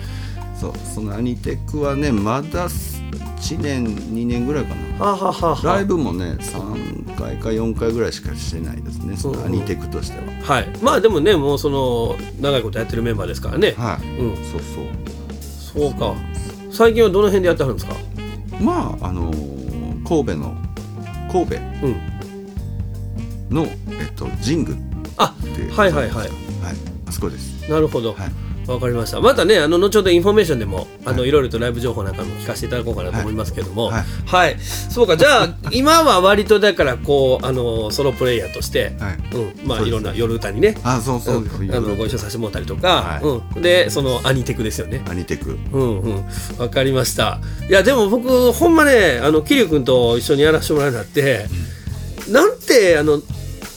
[0.61, 5.04] そうそのアニテクはねまだ1年2年ぐらいかな。
[5.04, 10.24] はあはあはライブもね3回か4回ぐらいしかしてないですねそのアニテクとしては。
[10.57, 10.68] はい。
[10.83, 14.37] まあでもねもうその長いことやってるメンバーですからね、はい、うん。
[14.37, 14.61] そう
[15.74, 15.83] そう。
[15.83, 16.14] そうか。
[16.70, 17.94] 最近はどの辺でやってはるんですか？
[18.61, 19.54] まああのー
[20.07, 20.54] 神戸の
[21.33, 21.57] 神戸。
[21.83, 22.13] うん
[23.50, 24.76] の、えっと、神宮
[25.16, 25.35] あ
[25.76, 26.11] はいはいはい。
[26.11, 26.28] はい。
[27.07, 27.70] あそこです。
[27.70, 28.33] なるほど、はい。
[28.66, 29.20] わかりました。
[29.20, 33.87] またねあの後ほどインフォメーションでもあの、い、ろいろとライブ情報なんかも聞かせていただこうかなと思いますけども。
[33.87, 34.54] ははい。
[34.54, 35.18] い、そうか。
[35.18, 39.37] じゃあ今は割とだからこうあのソロプレイヤーとして、はい。
[39.37, 40.78] うん、まあいろんな夜歌にね。
[40.83, 43.22] あそうそう、うん、あのご一緒させてもらったりとか、はい。
[43.22, 45.02] うん、でそのアニテクですよね。
[45.09, 45.59] アニテク。
[45.72, 46.24] うんうん。
[46.59, 47.40] わかりました。
[47.68, 51.46] いやでも僕ほんまねあの桐生君と一緒にやらせてもらうなって、
[52.28, 53.20] なんてあの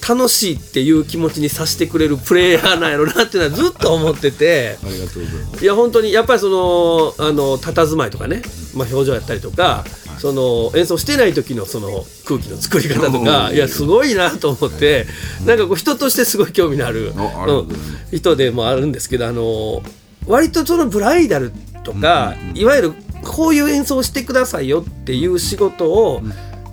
[0.07, 4.77] 楽しいっていう気持ちにさせてくれるプレイヤーなんやろなっていうのはずっと思ってて。
[4.81, 5.63] ありがとうございます。
[5.63, 8.41] いや本当にやっぱりそのあの佇まいとかね、
[8.73, 9.83] まあ、表情やったりとか、
[10.19, 15.05] その演奏してない時のその空気の作り方とかうんいやすごいなと思って、
[15.45, 17.67] なんかこう人としてすごい興味のある、うん
[18.11, 19.81] 人でもあるんですけどあの
[20.25, 21.51] 割とそのブライダル
[21.83, 26.21] とか、いわゆるこういう演奏をしてくださいよっていう仕事を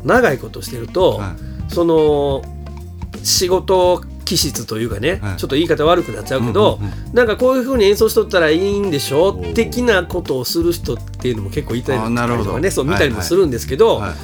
[0.04, 1.34] 長いことしてると、は
[1.74, 2.42] その
[3.22, 5.36] 仕事気質というかね、はい。
[5.36, 12.04] ちょっと言い方悪くなっちゃうけど、うんうんなんかこういうふうに演奏しとったらいいんでしょ的なことをする人っていうのも結構いたりと
[12.52, 14.14] かねそう見たりもするんですけど、は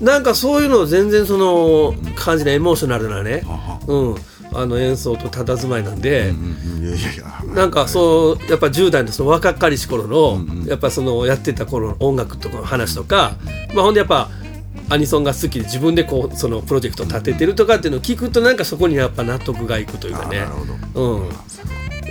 [0.00, 0.04] い。
[0.04, 4.16] なんかそういうのを全然その感じないエモーショナルなね、あうん、
[4.54, 6.32] あの演奏と佇まいなんで。
[7.54, 10.66] なんかそうやっぱ10代のその若かりし頃の、うんうん。
[10.66, 13.32] やっぱそのやってた頃の音楽とかの話とか、
[13.74, 14.30] まあ、ほんでやっぱ
[14.90, 20.46] アニソンが好きで自分でこうそのプロジェクトを立ててるとかっていうのを聞くとなんかそこにやっぱ納得がいくというかね。
[20.94, 21.28] うん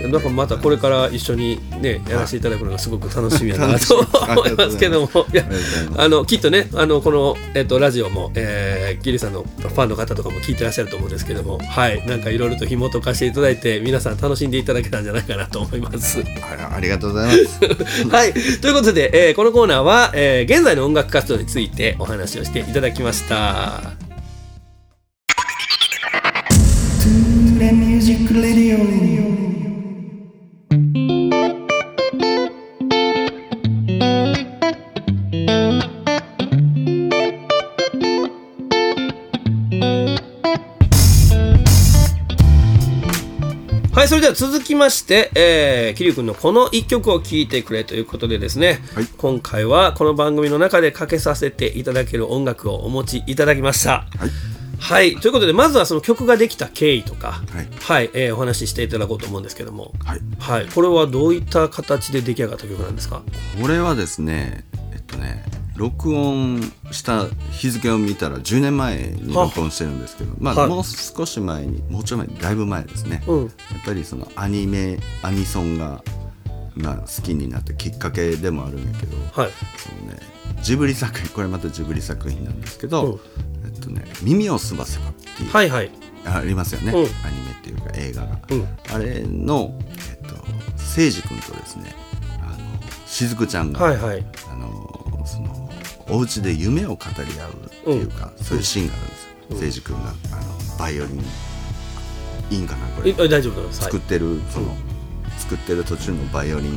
[0.06, 4.08] なんかまたこれから一緒にねやらせていただくのがすごく楽しみやなとみ。
[4.38, 5.26] 思いますけども。
[5.32, 5.44] いや
[5.96, 12.06] あのきっとねあのこの、えっと、ラジオも、えー、ギリさんのファンの方とかも聞いてらっしゃると思うんですけどもはい。
[12.06, 16.22] なんかいろいろと紐解かせていただいて皆さん楽しんでいただけたんじゃないかなと思います。
[16.42, 18.08] あありがとうございます。
[18.08, 24.08] はい、ということで、えーこのコーナーは、えー現在の音楽活動についてお話をしていただきました。
[27.58, 29.07] The Music Radio.
[44.28, 49.06] では続きまして、えー、桐生君のこの一曲を聴いてくれということでですね、はい。
[49.16, 54.04] 今回はこの番組の中でかけさせていただける音楽をお持ちいただきました。
[54.18, 54.30] はい。
[54.78, 57.42] はい、ということでまずはその曲ができた経緯とか、
[57.80, 58.10] はい。
[58.12, 60.20] えーお話ししていただこうと思うんですけども、はい。
[60.38, 63.22] はい、これはどういった形で出来上がった曲なんですか？
[63.58, 65.42] これはですねえっとね
[65.78, 66.60] 録音
[66.90, 70.68] した日付を見たら10年前に録音してるんですけど、まあ、はい。
[70.68, 73.44] もう少し前にもうちょい前にだいぶ前ですね、うん。
[73.44, 73.50] やっ
[73.84, 76.02] ぱりそのアニメアニソンが、
[76.74, 79.52] まあ、好きになったきっかけでもあるんやけど、はい。
[79.76, 80.20] そのね、
[80.62, 83.20] ジブリ作品これまたジブリ作品なんですけど、うん。
[83.64, 85.90] えっとね「耳をすばせば」っていう、はいはい。
[86.24, 86.98] ありますよね、うん。
[86.98, 88.66] アニメっていうか映画が、うん。
[88.92, 89.78] あれの、
[90.10, 91.94] えっと、誠司君とですね
[92.42, 92.58] あの
[93.06, 94.26] しずくちゃんが、はいはい。
[94.50, 95.67] あのその
[96.10, 100.10] お家で夢を語り合うっていうか、そういうシーンがあるんですよ、誠司君が。
[100.10, 101.24] あのバイオリン
[102.50, 103.10] いいんかなこれ。
[103.10, 103.92] いあ大丈夫です、はい。
[103.92, 104.76] 作ってる、その
[105.38, 106.70] 作ってる途中のバイオリン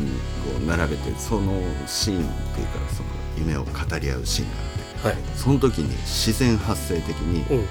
[0.57, 2.21] を並べてそのシーンっ
[2.53, 5.07] ていうかその夢を語り合うシーンがあって。
[5.07, 5.17] はい。
[5.35, 7.67] その時に自然発生的に、うん。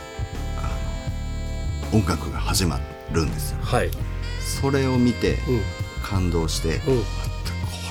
[2.01, 2.81] 音楽が始ま
[3.13, 3.59] るんですよ。
[3.61, 3.91] はい。
[4.41, 5.63] それを見てうん。
[6.03, 6.83] 感動して、うん。
[6.83, 7.05] こ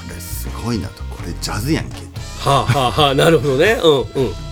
[0.10, 1.04] れすごいなと。
[1.04, 2.09] これジャズやんけと
[2.40, 3.80] はあはあはあなるほどね。
[3.84, 4.06] うんうん。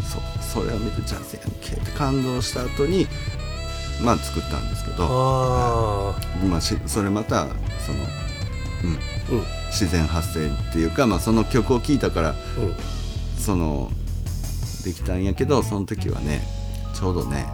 [0.04, 3.08] そうそれを見てジャズやんけって感動した後に
[4.04, 5.06] まあ作ったんですけど。
[5.10, 7.47] あまあ、しそれまた
[7.86, 9.00] その、うん、あ
[9.32, 9.43] うん。
[9.67, 12.38] 自然発生っていうか、まあ、その曲を聴いたからうん。
[13.38, 13.91] その
[14.84, 16.41] できたんやけどその時はね
[16.93, 17.45] ちょうどね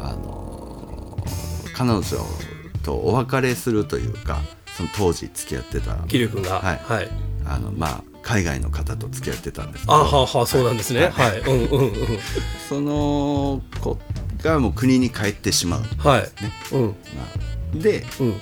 [0.00, 1.18] あの
[1.74, 2.02] 彼女
[2.82, 4.40] とお別れするというか
[4.76, 6.60] その当時付き合ってた桐生君が。
[6.60, 6.76] はい。
[6.76, 7.08] はい。
[7.46, 9.94] あの、まあ、海外の方と付き合ってたんですけど。
[9.94, 11.10] あはあはあそうなんですね。
[11.10, 11.38] はい。
[11.42, 11.92] うんうんうん。
[12.68, 13.96] その子
[14.42, 16.28] がもう国に帰ってしまう、はい。
[16.74, 16.86] うん。
[16.88, 16.94] ま
[17.76, 18.40] あ、でうん。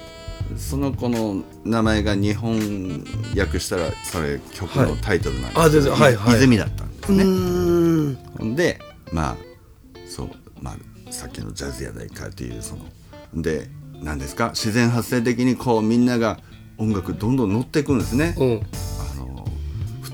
[0.57, 3.05] その子の名前が日本
[3.37, 5.59] 訳したらそれ曲のタイトルなんです。
[5.59, 5.67] はい。
[5.67, 6.37] あ全然はいはい。
[6.37, 7.25] 泉だったんですうね、
[8.39, 8.57] ほん。
[8.57, 8.79] で
[9.13, 9.37] まあ
[10.09, 10.31] そう
[10.63, 10.77] まあ
[11.13, 13.69] さっきのジャズやないかっていうそので
[14.03, 14.51] 何ですか？
[14.55, 16.39] 自然発生的にこうみんなが
[16.79, 18.63] 音楽どんどん乗っていくんですね、うん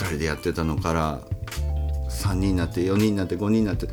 [0.04, 1.20] 2人でやってたのから
[2.08, 3.88] 3人になって4人になって5人になって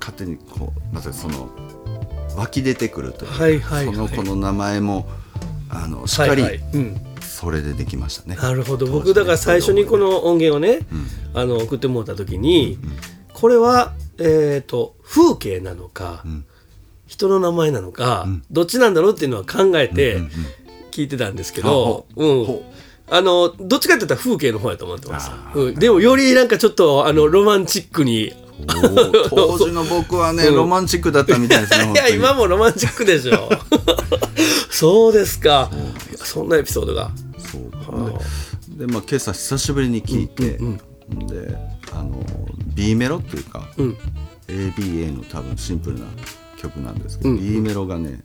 [0.00, 1.48] 勝手にこうまたその
[2.36, 3.94] 湧き出てくるというか、はいはいはい。
[3.94, 5.08] その子の名前も
[5.68, 6.52] あのしっかりはい。
[6.52, 7.00] はいうん。
[7.20, 8.36] それでできましたね。
[8.36, 8.86] なるほど。
[8.86, 10.86] 僕だから最初にこの音源をね、
[11.34, 12.78] あの送ってもらった時に、
[13.32, 16.44] これは、えー、と風景なのか、ん。
[17.06, 20.20] 人の名前なのか、どっちなんだろうっていうのは考えて
[20.92, 22.44] 聞いてたんですけど、うん。
[22.44, 22.62] ほ
[23.14, 25.30] あのどっちかって言ったら風景の方やと思ってます。
[25.30, 28.32] あ、うん、でもよりなんかちょっとあのロマンチックに。
[29.28, 30.54] 当時の僕はね、うん。
[30.54, 31.92] ロマンチックだったみたいですね。
[31.92, 33.50] いや今もロマンチックでしょ。
[34.70, 35.68] そうですか。
[36.16, 37.10] そんなエピソードが。
[37.38, 40.58] そうでで、まあ、今朝久しぶりに聞いて、
[41.26, 41.56] で
[41.92, 42.24] あの
[42.74, 43.96] B メロっていうか、うん。
[44.46, 46.06] ABA の多分シンプルな
[46.56, 48.20] 曲なんですけど、B メロがね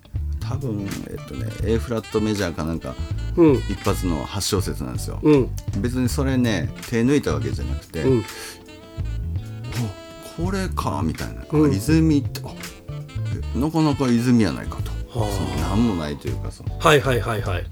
[0.47, 2.95] 多分えっとね A フラットメジャーかなんか
[3.35, 3.55] うん。
[3.55, 5.49] 一発の8小節なんですよ、うん。
[5.79, 8.25] 別にそれね手抜いたわけじゃなくて、うん。
[10.39, 11.71] おこれかみたいな、うん。
[11.71, 12.51] あ泉ってあ
[13.55, 15.31] えなかなか泉やないかと、はあ。
[15.31, 17.65] その何もないというかそのはいはいはいはい。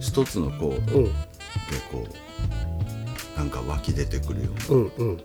[0.00, 1.04] 一つのこう、うん。
[1.04, 1.10] で
[1.90, 2.06] こ
[3.36, 4.76] うなんか湧き出てくるような。
[4.76, 5.20] うんうん。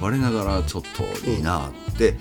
[0.00, 0.82] 我ながらちょっ
[1.22, 2.16] といいなって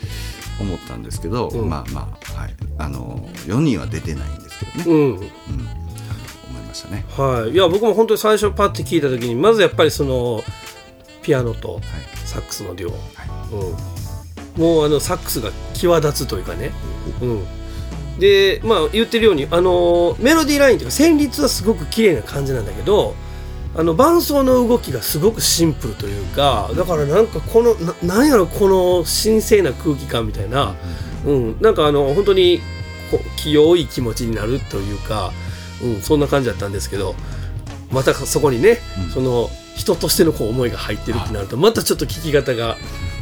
[0.61, 1.69] 思ったんですけど、うん。
[1.69, 5.13] まあまあはいあの4人は出てないんですけどね、うん。
[5.15, 7.05] 思いましたね。
[7.09, 10.43] はい、いや僕も本当に最初パッて聞いた時にまずやっぱりその
[11.21, 11.79] ピアノと
[12.25, 16.71] サックスの量、うん、もうあのサックスが際立つというかね、
[17.21, 17.45] うん、
[18.19, 23.15] でまあ言ってるようにあのメロディーラインというか旋律はすごく綺麗な感じなんだけど
[23.75, 30.75] あの伴奏の動きがすごくシンプルというかだからなんかこのななんやろこの神聖な空気感みたいな、うん、
[31.61, 32.61] なんかあの本当に
[33.37, 35.31] 清い気持ちになるというか、
[35.83, 37.15] うん、そんな感じだったんですけど
[37.91, 38.79] またそこにね、
[39.13, 42.75] その人としてのこう思いが入ってるってなるとまたちょっと聞き方が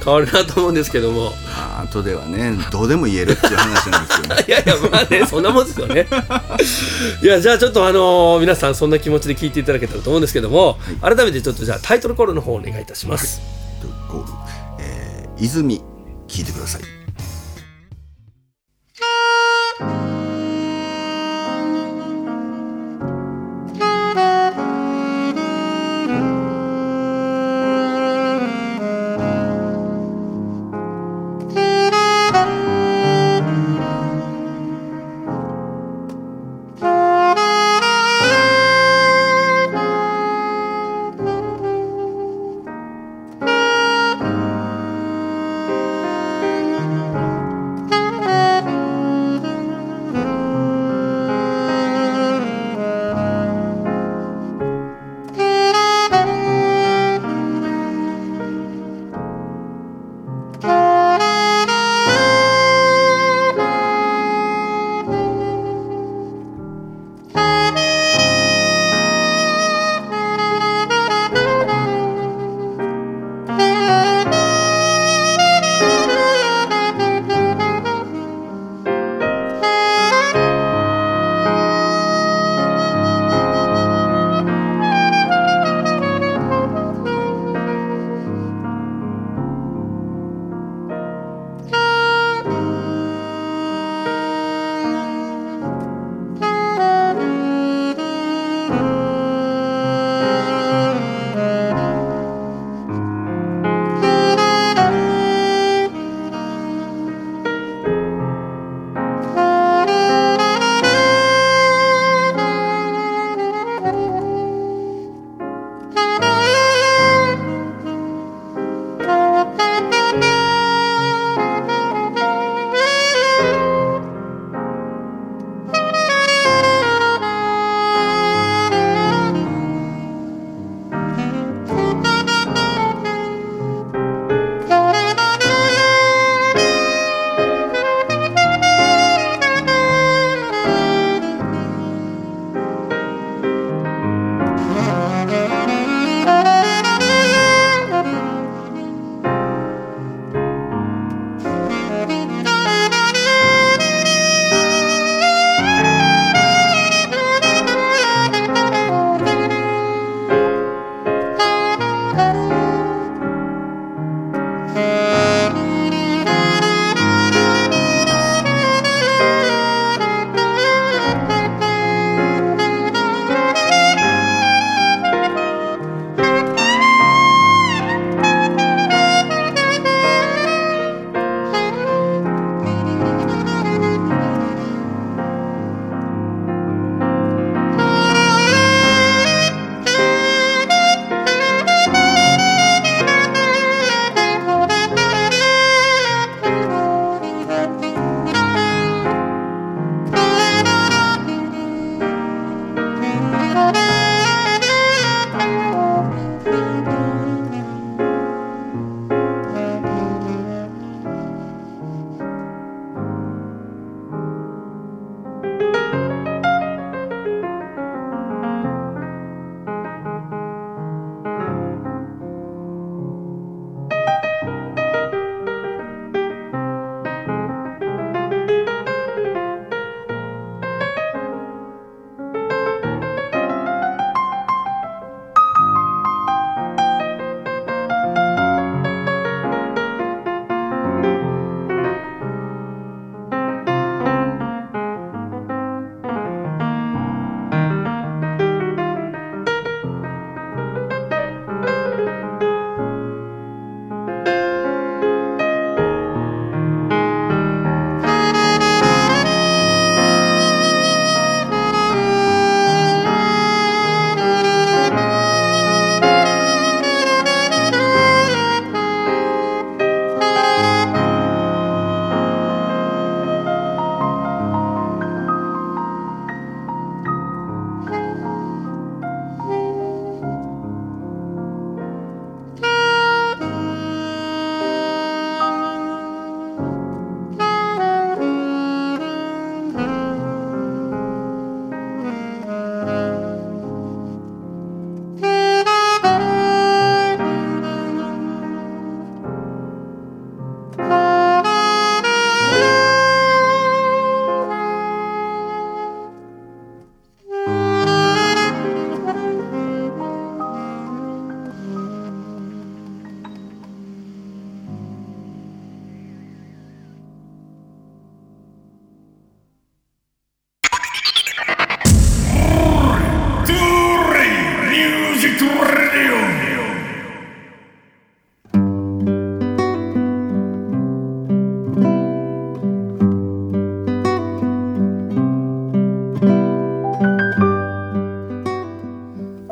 [0.03, 1.31] 変わるなと思うんですけども。
[1.45, 4.43] まあ後ではねどうでも言えるっていう話なんですけどね。
[4.47, 6.07] いやいやまあねそんなもんですよね。
[7.21, 13.41] いやじゃあちょっとあのー皆さんそんな気持ちで聞いていただけたらと思うんですけども、改めてちょっとじゃあタイトルコールの方お願いいたします。
[14.09, 14.33] ゴール、
[14.79, 15.81] えー、泉
[16.27, 16.81] 聞いてください「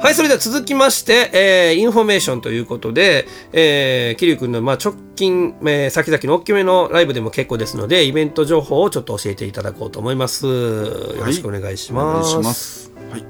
[0.02, 10.46] はい、それでは続きまして、えーインフォメーションということで、えー、桐生くんの、まあ、直近、えー、先々の大きめのライブでも結構ですので、イベント情報をちょっと教えていただこうと思います。
[10.48, 12.30] よろしくお願いします。
[12.30, 12.92] お願いします。
[13.12, 13.26] はい。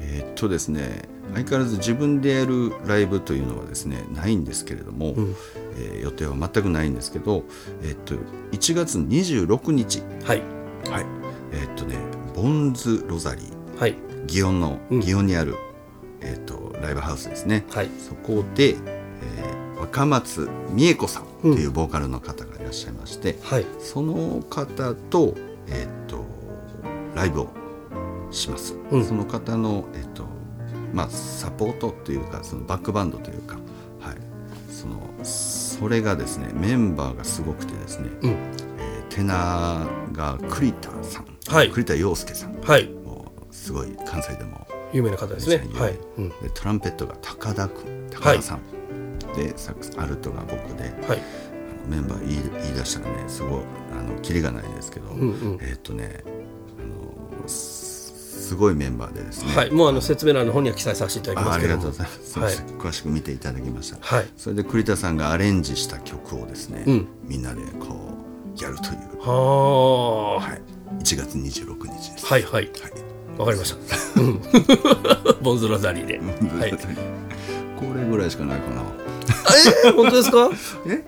[0.00, 1.02] えーっとですね、
[1.32, 5.14] 相変わらず自分でやるライブというのはですねないんですけれども、
[5.78, 7.44] えー予定は全くないんですけど、
[7.82, 8.14] えーっと
[8.50, 10.42] 1月26日、はい。
[10.90, 11.06] はい。
[11.52, 11.94] えーっとね、
[12.34, 13.94] ボンズロザリーはい。
[14.26, 15.54] 祇園のうん祇園にある、
[16.22, 17.64] えーっとライブハウスですね。
[17.70, 17.88] はい。
[17.98, 23.64] そこで、えー若松美恵子さんというボーカルの方がいらっしゃいまして、はい。
[23.80, 25.34] その方と,、
[25.68, 26.22] えーっと
[27.14, 27.48] ライブを
[28.30, 30.24] します、うんその方の、えーっと
[30.92, 33.56] まあ、サポートというかそのバックバンドというか、
[34.00, 34.16] はい、
[34.70, 38.30] そのそれがですねメンバーがすごくてですね、うん。
[38.30, 38.60] えー
[39.08, 42.88] テナーが栗田さん、はい栗田洋介さんはい。
[42.90, 45.66] もうすごい関西でも有名な方ですね。
[45.74, 45.98] はい。
[46.18, 46.28] うん。
[46.28, 48.60] でトランペットが高田君高田さん、
[49.36, 51.18] でサックスアルトが僕で、はい。
[51.18, 53.62] あのメンバー言い言い出したらねすごい
[53.98, 58.00] あのキリがないですけど、んうんえーっ、とねあのす
[58.50, 59.70] すごいメンバーでですね、はい。
[59.70, 61.82] もうあの説明欄の方には記載させていただきああますけども。
[61.82, 64.26] りがとうございます、すい詳しく見ていただきました、はい。
[64.36, 68.18] それで栗田さんがアレンジした曲をですね、うんみんなでこ
[68.58, 70.40] うやるという、はあ。
[70.40, 70.60] はい、
[70.98, 72.70] 1月26日ですはいはい。
[73.40, 74.20] わかりました。
[74.20, 74.40] うん。
[75.42, 76.18] ボンズロザリーで。
[76.18, 76.70] はい。
[76.72, 76.78] こ
[77.96, 78.82] れぐらいしかないかな。
[79.84, 79.90] え？
[79.90, 80.50] ー、 本当ですか？
[80.86, 81.02] え？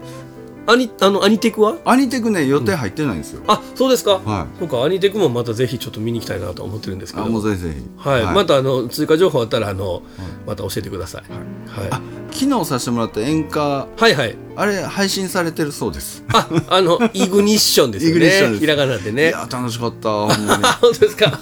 [0.65, 1.77] アニあのアニテクは？
[1.85, 4.59] アニテクね予定入ってないんですよ、あそうですか、はい。
[4.61, 8.09] そうかアニテクもまたぜひちょっと見に行きたいなと思ってるんですけあどもうぜひぜひ。
[8.09, 10.03] はい、またあの追加情報あったらあの、
[10.47, 11.23] また教えてください、
[11.69, 11.89] はい。
[11.91, 12.01] あ
[12.43, 14.37] 昨日させてもらった演歌はいはい。
[14.57, 16.25] あれ配信されてるそうです。
[16.33, 18.17] ああのイグニッションですよ
[18.51, 18.59] ね。
[18.59, 20.65] ひらがなでいねや楽しかった ほんまに。
[20.65, 21.31] あ本当ですか？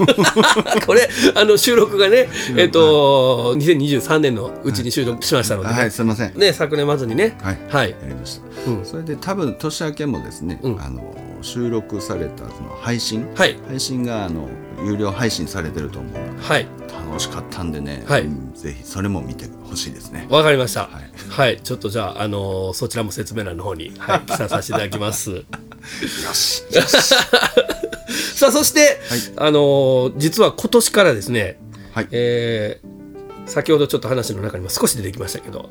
[0.86, 5.74] これあの収録がねえっと2023年のうちに収録しましたので、ね。
[5.74, 6.38] はいすいません。
[6.38, 7.34] ね昨年末にね。
[7.42, 7.90] はいはい。
[7.90, 8.84] やりました、うん。
[8.84, 10.80] それで多分年明けもですね、うん。
[10.80, 13.57] あの収録されたその配信、はい。
[13.68, 14.48] 配信があの
[14.84, 16.46] 有料配信されてると思うので。
[16.46, 16.66] はい
[17.11, 18.23] 楽しかったんでね、はい。
[18.23, 20.27] うんぜひそれも見てほしいですね。
[20.31, 20.83] わかりました。
[20.83, 20.89] は
[21.31, 21.55] はい。
[21.57, 25.31] い、ちょっとじゃあ、あのーそちらも説明欄の方に、はい、記載させていただきます。
[25.33, 25.43] よ
[26.33, 26.63] し。
[28.35, 28.99] さあ、そして、
[29.37, 31.59] あのー実は今年からですね、
[31.93, 32.09] はい。
[32.13, 32.91] えー
[33.47, 35.71] 先ほどちょっと話の中にも少し出てきましたけど、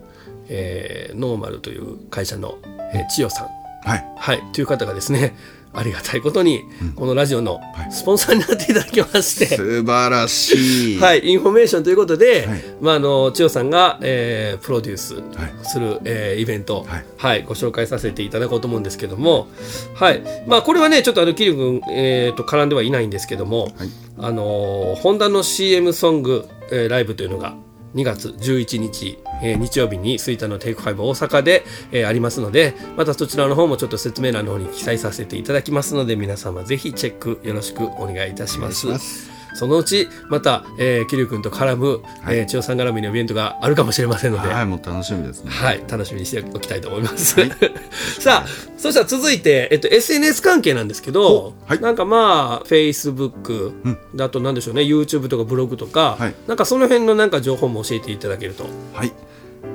[0.50, 2.58] えーノーマルという会社の、
[2.94, 3.48] えー千代さん、
[3.90, 4.06] はい。
[4.18, 5.36] はい、という方がですね、
[5.72, 6.64] ありがたいことに、
[6.96, 7.92] このラジオのはい。
[7.92, 12.64] スポンサーになっていただきまして、素晴らしい、 はい、インフォメーションということで、はい。
[12.82, 15.24] まあ、あの千代さんが、えープロデュースはい。
[15.64, 17.06] する、えーイベント、はい。
[17.18, 19.48] はいご紹介させていただこうと思うんですけども、
[19.94, 20.22] はい。
[20.48, 23.90] まあ、これはねちょっとあの桐生君、えー、と絡んではいないんですけども、はい。
[24.18, 27.54] あのーホンダの CM ソング、えーライブというのが
[27.96, 39.29] 2月11日、えー日曜日に吹田のテイクファイブ大阪で、えーありますのでまたそちらの方もちょっと説明欄の方に記載させていただきますので皆様ぜひチェックよろしくお願いいたします。
[39.54, 45.52] そのうちまた、えー、桐生君と絡む、えー千代さん絡みのイベントがあるかもしれませんので、はいもう楽しみですね。
[45.52, 47.36] はい、楽しみにしておきたいと思います。
[48.20, 48.48] さあ、
[48.78, 51.80] そしたら続いて、えっと、SNS 関係なんですけど、はい。
[51.80, 53.74] なんかまあ、Facebook
[54.16, 56.36] だとなんでしょうね、YouTube とかブログとか、はい。
[56.48, 58.66] なんかその辺のなんか情報も教えていただけると。
[58.94, 59.12] はい。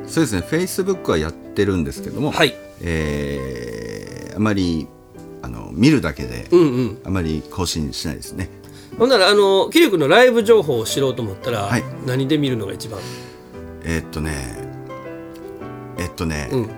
[0.07, 2.55] そうですね Facebook はやってるんですけども、はい。
[2.81, 4.05] えー
[4.37, 4.89] あまり
[5.43, 6.99] あの見るだけで、うんうん。
[7.05, 8.49] あまり更新しないですね
[8.99, 13.01] ほんなら、あの、桐生君のライブ情報を知ろうと思ったら、はい何で見るのが一番？
[13.83, 14.33] えーっとね
[15.99, 16.71] えっとね、うん。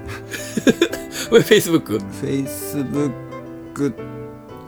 [1.43, 2.01] Facebook?
[2.23, 3.95] Facebook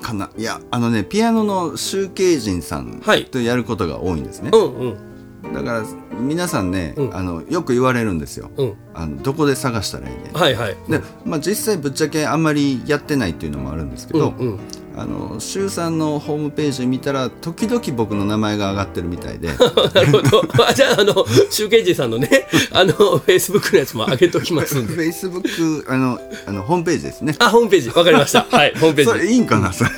[0.01, 0.31] かな？
[0.37, 5.55] いやあのねピアノの集計人さんはいとやることが多いんですね、うんうん。
[5.55, 5.85] だから
[6.21, 8.75] 皆さんね、うんあのよく言われるんですよ、うん。
[8.95, 10.77] あのどこで探したらいいね、はいはい。
[10.89, 14.59] でまあ、実際ぶっちゃけあんまりやってないっていうのもあるんですけど、うんうん。
[14.99, 19.49] あの周さんのホームページ見たら時々僕の名前が上がってるみたいで
[19.95, 20.43] なるほど。
[20.67, 24.95] あ じゃあ、あの、集計人さんのね、 あの、Facebook のやつも上げときますんで。
[24.95, 28.47] Facebook あのあのホームページですねあ、ホームページ、わかりました。
[28.51, 29.27] はい、ホームペそージ。
[29.27, 29.91] れいいんかなそれ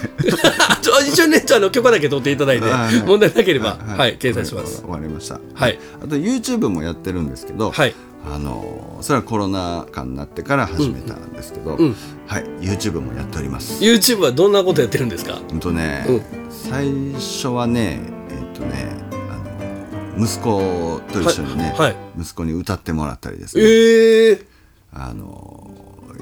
[0.83, 4.83] ちょ一応ね、ちょあの許可だけ取っていただいてあはい、問題なければ、はい、掲載します。
[4.83, 5.79] 終わりましたはい。
[6.05, 7.95] あと YouTube もやってるんですけど、はい。
[8.25, 11.97] あのそれはコロナ禍になってから始めたんですけど、うん。
[12.27, 13.83] はい YouTube もやっております。
[13.83, 15.35] YouTube はどんなことやってるんですか？
[15.35, 16.51] ほんとね、うん。
[16.51, 18.01] 最初はね
[18.31, 21.91] えっ、とねあの息子と一緒にね、はい。
[21.91, 21.97] はい。
[22.21, 24.47] 息子に歌ってもらったりですね、ええ
[24.93, 25.71] あの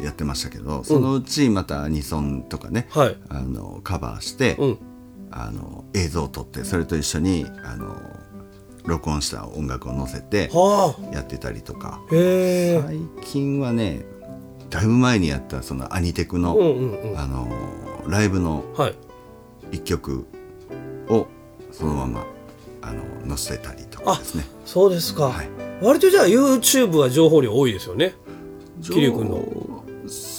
[0.02, 3.16] やってましたけどそのうちまたアニソンとかね、はい。
[3.28, 4.78] あのカバーして、うん。
[5.30, 7.94] あの映像を撮ってそれと一緒にあの
[8.88, 12.00] 録音した音楽を載せてはやってたりとか。
[12.10, 14.04] 最近はね
[14.70, 17.18] だいぶ前にやったそのアニテクの、うんうんうん。
[17.18, 17.48] あの
[18.06, 18.94] ライブのはい。
[19.70, 20.26] 一曲
[21.08, 21.26] を
[21.70, 22.26] そのまま
[22.80, 24.44] あの載せたりとかですね。
[24.64, 25.48] そうですか、はい。
[25.82, 28.14] 割とじゃあ YouTube は情報量多いですよね。
[28.82, 29.57] 桐生君の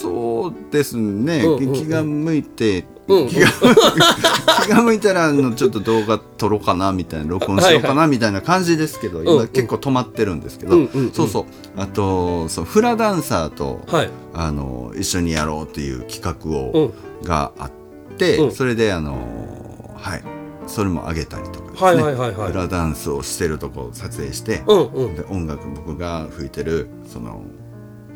[0.10, 1.74] そうですね、うんうんうん。
[1.74, 3.48] 気が向いて、うん気が
[4.66, 9.36] 気が向いたらあのちょっと動画撮ろうかなみたいな録音しようかなみたいな感じですけど、うんうん。
[9.36, 11.12] 今結構止まってるんですけど、うんうんうん。
[11.12, 11.46] そうそう。
[11.76, 14.10] あとそうフラダンサーと、はい。
[14.34, 17.28] あの一緒にやろうっていう企画を、うん。
[17.28, 17.72] があっ
[18.18, 18.52] て、うん。
[18.52, 19.18] それであの
[19.96, 20.24] はい。
[20.68, 22.52] それも上げたりとかですね、はいはいはいはい。
[22.52, 25.16] フラダンスをしてるとこを撮影して、うんうん。
[25.16, 27.42] で音楽僕が吹いてるその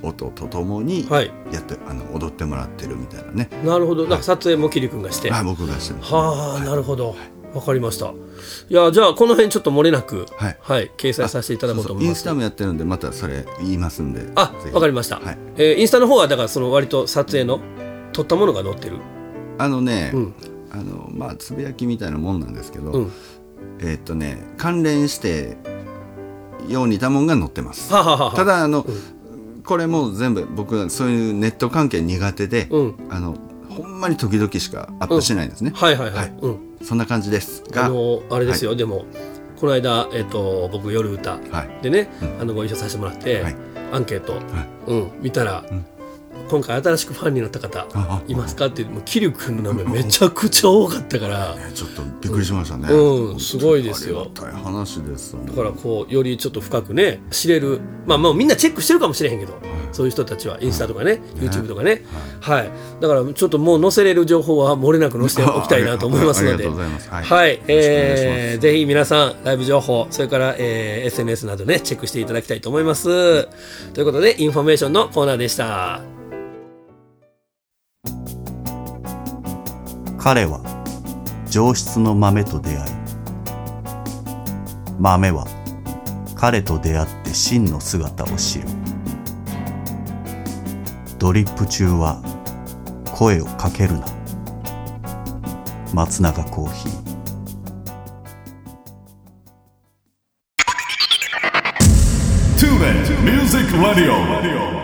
[0.03, 1.31] 音とともにはい。
[1.51, 4.05] やって、あの踊ってもらってるみたいなね、なるほど。
[4.05, 5.31] なんか撮影も桐生君がして。
[5.31, 7.15] はい、僕がしてます、はあ、なるほど。
[7.53, 8.07] わかりました。
[8.07, 10.91] いや、じゃあ、この辺ちょっと漏れなく、はい。
[10.97, 12.09] 掲載させていただこうと思います。
[12.09, 14.27] インスタもやってるんでまたそれ言いますんで。
[14.35, 15.19] あわかりました。
[15.19, 17.59] はい、えーインスタの方は、だから、その割と撮影の
[18.11, 18.97] 撮ったものが載ってる。
[19.59, 20.33] あのね、うん。
[20.71, 23.11] あのまあつぶやきみたいなもんなんですけど、うん。
[23.79, 25.57] えーっとね関連して
[26.67, 27.93] よう似たもんが載ってます。
[27.93, 28.33] はあはあは。
[28.33, 28.83] あただあの、
[29.65, 32.95] これも全部僕はそういうネット関係苦手で、うん。
[33.09, 33.37] あの
[33.69, 36.27] ほんまに時々しかアップしないんですね、はいはいははい。
[36.27, 36.31] い。
[36.41, 36.77] うん。
[36.83, 39.05] そんな感じですがあの、あれですよ、でも、
[39.59, 41.83] この間、えっ、と、僕、夜歌はい。
[41.83, 42.41] でね、うん。
[42.41, 43.55] あの、ご一緒させてもらって、はい。
[43.93, 44.43] アンケート、はい。
[44.87, 45.85] うん、見たら、ん
[46.49, 51.55] 今回新しくファンになった方あいますかってもう桐生君の名前 めちゃくちゃ多かったから。
[51.55, 54.21] ねちょっとびっくりしましたね、うんすごいですよ。
[54.21, 57.79] ありがたい話ですだからこうよりちょっと深くね知れる。
[58.05, 59.53] まあもうみんなチェックしてるかもしれへんけど、
[59.91, 62.03] そういう人たちはインスタとかね、YouTube とかね、
[62.41, 66.53] はい、だからちょっともう載せれる情報は漏れなく載せておきたいなと思いますので。
[66.55, 67.09] ありがとうございます。
[67.09, 73.43] はいえーぜひ皆さんライブ情報それから、えー SNS などねチェックしていただきたいと思います。
[73.93, 76.01] ということでインフォメーションのコーナーでした
[80.23, 80.61] 彼は
[81.49, 82.93] 上質の豆と出会い
[84.97, 85.45] 豆は
[86.33, 88.67] 彼と出会って真の姿を知る。
[91.19, 92.21] ドリップ中は
[93.13, 94.05] 声をかけるな。
[95.93, 97.03] 松永コーヒー。
[102.57, 104.82] TuneIn Music Radio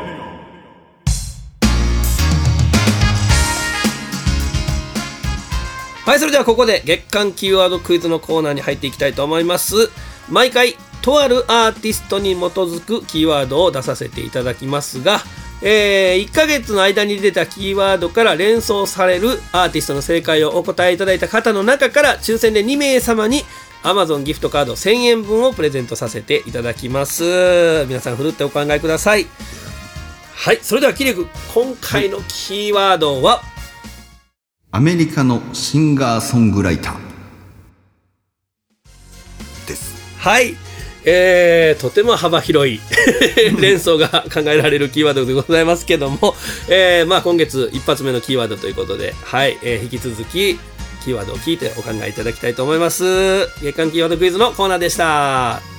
[6.09, 9.91] はいそれではここで月間キーワードクイズのコーナーに入っていきたいと思います。
[10.27, 15.19] 毎回とあるアーティストに基づくキーワードを出させていただきますが、
[15.61, 23.43] えー1ヶ月の間に出たキーワードから連想されるアーティストの正解をお答えいただいた方の中から抽選で2名様に
[23.83, 27.85] Amazon ギフトカード1000円分をプレゼントさせていただきます。
[27.85, 29.27] 皆さんふるってお考えください。
[30.33, 33.43] はいそれではキリク今回のキーワードは、
[34.71, 36.97] アメリカのシンガーソングライター。
[39.67, 39.95] です。
[40.19, 40.55] はい、
[41.05, 42.79] えーとても幅広い
[43.59, 46.35] 連想が考えられるキーワードでございますけども、
[46.69, 49.57] えーまあ、今月一発目のキーワードということで、はい。
[49.63, 50.59] えー引き続き
[51.03, 53.03] キーワードを聞いてお考えいただきたいと思います。
[53.63, 55.78] 月間キーワードクイズのコーナーでした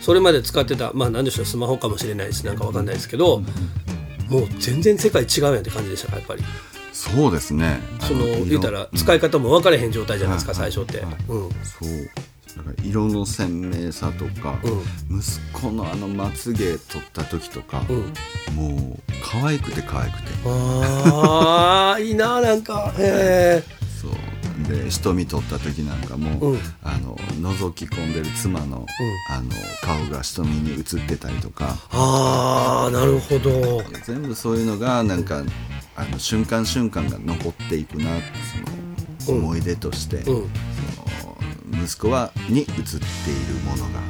[0.00, 3.42] それまで使ってたまあ何でしょうスマホかもしれないしなんかわかんないですけど、
[4.28, 6.42] もう全然世界違うやんって感じでしたかやっぱり。
[6.92, 7.80] そうですね。
[8.00, 10.72] その言うたら使い方も分からへん状態じゃないですか、はい。
[10.72, 11.16] 最初って、はい。
[11.28, 11.50] うん。
[11.50, 12.10] そう
[12.56, 14.58] だから色の鮮明さとか、
[15.10, 18.54] 息子のあのまつげ取った時とか、うん。
[18.54, 20.28] もう可愛くて可愛くて。
[20.44, 22.92] あーいいななんか。
[22.96, 23.64] へえ
[24.00, 24.12] そう。
[24.68, 26.58] で瞳取った時なんかも、うん。
[26.84, 28.86] あの覗き込んでる妻の,、
[29.30, 29.50] あの
[29.82, 31.76] 顔が瞳に映ってたりとか。
[31.90, 33.82] ああなるほど。
[34.04, 35.42] 全部そういうのがなんか
[35.96, 38.10] あの瞬間瞬間が残っていくな
[39.18, 40.73] その思い出として、うん
[41.74, 44.00] 息子はに映っているものが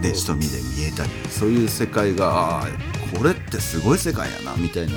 [0.00, 4.92] で瞳で見えたりそういう世界があーこれってすごい世界やなみたいな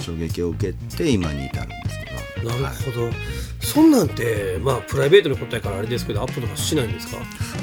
[0.00, 2.50] 衝撃を受けて今に至るんですけど。
[2.50, 3.10] なるはいほど、
[3.60, 7.18] そんなんてまあプライベートのことやからあれですけどアップとかしないんですか？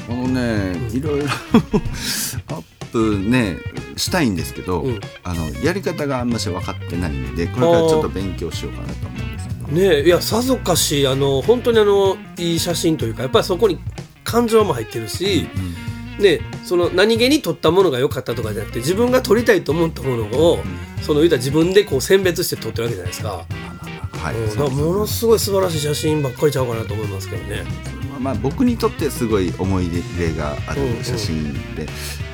[0.08, 3.58] あのね、いろいろアップね
[3.96, 5.00] したいんですけど、うん。
[5.24, 13.78] あのやり方があんまし分かってないんでこれからちょっと勉強しようかなと思うんですねえいやさぞかしあの本当にあのいい写真というかやっぱりそこに
[14.24, 15.48] 感情も入ってるし、
[16.18, 20.58] ねその何気に撮ったものが良かったとかじゃなくて自分が撮りたいと思ったものを、
[21.00, 23.46] その言うたら自分でこう選別して撮ってるわけじゃないですか,、
[24.12, 27.64] はい、うん、だそうからものすごい素晴らしい写真ばっかりちゃうかなと思いますけどね。
[28.10, 29.88] まあまあ僕にとってすごい思い
[30.18, 31.04] 出があるうんうん。
[31.04, 31.86] 写真で、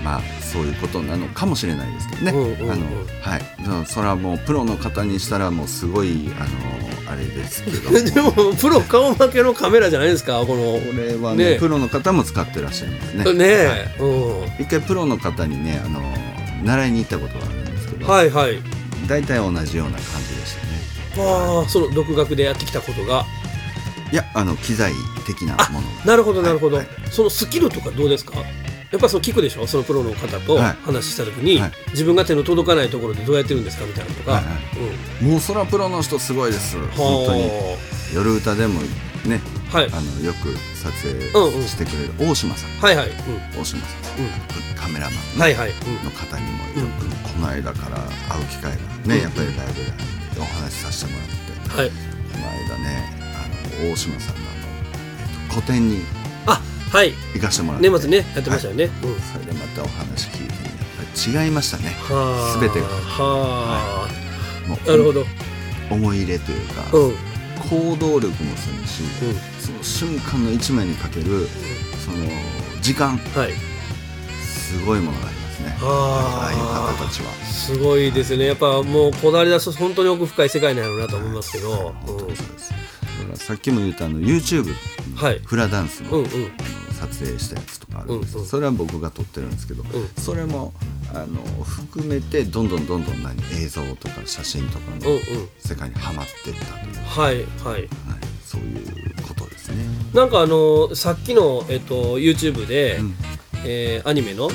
[0.02, 0.22] まあ
[0.54, 2.70] そういうことなのかもしれないですけどね、うんうんうん。
[2.70, 2.86] あの
[3.20, 3.84] はい。
[3.86, 7.90] そそれはもうプロの方にしたらもうすごいあのあれですけど。
[8.00, 10.38] でもプロ顔負けのカメラじゃないですか？
[10.46, 11.58] このこれはねね。
[11.58, 13.24] プロの方も使ってらっしゃいますね。
[13.34, 13.44] ね。
[13.48, 13.66] え、
[13.98, 14.62] はい。
[14.62, 16.00] 一回プロの方にねあの
[16.62, 18.58] 習いに行ったことがあるんですけうん、ど、はいはい。
[19.08, 20.54] 大体同じような感じでし
[21.16, 21.28] たね。
[21.28, 23.26] ああその独学でやってきたことが。
[24.12, 24.92] いやあの機材
[25.26, 25.86] 的なもの。
[26.04, 26.86] なるほどなるほど、はい。
[27.10, 28.34] そのスキルとかどうですか？
[28.94, 29.66] やっぱりその聞くでしょ？
[29.66, 30.76] そのプロの方とはい。
[30.84, 31.72] 話した時に、はい。
[31.90, 34.50] 自分が手の届かないところでどうやってるんですかみたいなのとか、はいは
[35.20, 35.24] い。
[35.24, 36.78] もうそらプロの人すごいです。
[36.78, 37.42] うん本当に。
[37.42, 37.76] は
[38.14, 38.80] 夜歌でも
[39.26, 39.40] ね
[39.72, 39.86] あはい。
[39.90, 41.20] あのよく撮影
[41.66, 43.10] してくれる大島さん、はいはい、
[43.58, 44.30] 大島さん、うん。
[44.76, 46.04] カメラマンうん、はいはい、うん。
[46.04, 47.98] の方にもよくこの間から
[48.30, 49.22] 会う機会がね、うん。
[49.22, 49.90] やっぱりライブで
[50.38, 51.90] お話しさせてもらって、はい。
[51.90, 51.94] こ
[52.38, 56.04] の間ねあの大島さんのえっと、個展に
[56.46, 56.60] あ
[56.94, 57.12] はい。
[57.34, 57.90] 行かせてもらって。
[57.90, 58.90] 年末ねやってましたよね、うん。
[59.20, 60.52] それでまたお話聞いて。
[60.52, 61.90] ねやっぱり違いましたね。
[62.08, 62.60] はあ。
[62.60, 62.86] 全てが。
[62.86, 64.08] は
[64.68, 65.24] もうあなるほど。
[65.90, 67.08] 思い入れというか、うん。
[67.08, 67.14] うん
[67.70, 69.02] 行動力もするし、
[69.58, 71.48] その瞬間の一枚にかける
[72.04, 72.26] その
[72.82, 73.16] 時間。
[73.16, 73.52] はい。
[74.44, 75.68] すごいものがありますね。
[75.80, 76.44] はあ。
[76.44, 76.58] ああいう
[76.98, 77.32] 方たちは。
[77.46, 78.46] すごいですね。
[78.46, 82.70] やっぱもうこだわり出すと本当に奥深い世界なんやろうなと思いますけど、本当にそうです。
[82.70, 82.82] だか
[83.30, 84.74] らさっきも言ったあの YouTube
[85.14, 85.40] はい。
[85.42, 86.30] フラダンスの,、うんうん
[87.06, 88.48] 撮影したやつとかあるんです、うんうん。
[88.48, 89.86] それは僕が撮ってるんですけど、ん。
[90.18, 90.72] それも
[91.12, 95.18] あの含めてどんどんどんどん何映像とか写真とかの
[95.58, 97.82] 世界にはまっていったという、はいはい。
[97.82, 97.88] はい、
[98.44, 99.84] そういうことですね。
[100.14, 103.14] なんかあのさっきの、えっと、YouTube で、ん
[103.64, 104.48] えーアニメの、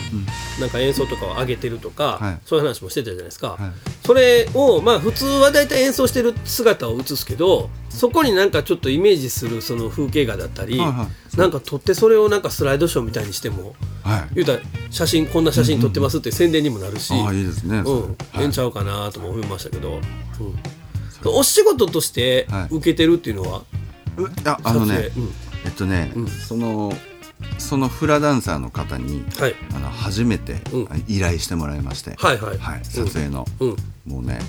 [0.60, 2.40] なんか演奏とかを上げてるとか、はい。
[2.46, 3.60] そういう話もしてたじゃないですか、はい。
[4.06, 11.38] それをまあ普通は大体演奏してる姿を映すけどそこになんかちょっとイメージするその風景画だったり、はいはい。
[11.38, 14.36] なんか撮ってそれをなんかスライドショーみたいにしてもはい。
[14.36, 17.80] 言うたら写真こんな写真撮ってますって宣伝にもなるし、ああいいですね。
[17.80, 20.00] うん、えんちゃうかなとも思いましたけど、う。
[20.00, 20.60] ん。
[21.26, 22.76] お仕事としてはい。
[22.76, 23.64] 受けてるっていうのは、
[24.18, 25.34] うああのねうん。
[25.66, 26.28] えっとね、うん。
[26.28, 26.94] その
[27.58, 29.56] そのフラダンサーの方に、はい。
[29.76, 31.04] あの初めてうん。
[31.08, 32.58] 依頼してもらいまして、はいはい。
[32.58, 33.76] はい、撮影の、うん。
[34.06, 34.40] もうね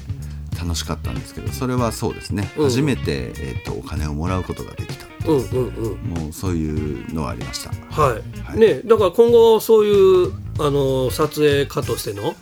[0.61, 2.64] 楽しかったんですけどそれはそうですね、うん。
[2.64, 6.23] 初めて、えー、とお金をもらうことができたうんうんうん。
[6.23, 7.71] もうそういうのはありました。
[7.91, 8.59] はい、はい。
[8.59, 12.35] ねだから今後そういうあの撮影家としての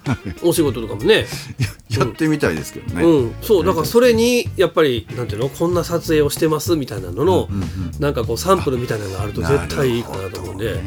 [0.43, 1.27] お仕事とかもね、
[1.89, 5.49] やってみたいですけどね、うん、そうだからそれにやっぱりなんていうの？
[5.49, 7.69] こんな撮影をしてますみたいなのの、うんうん
[8.01, 10.81] なんかこうサンプルみたいなのがあると絶対いいかなと思うんで。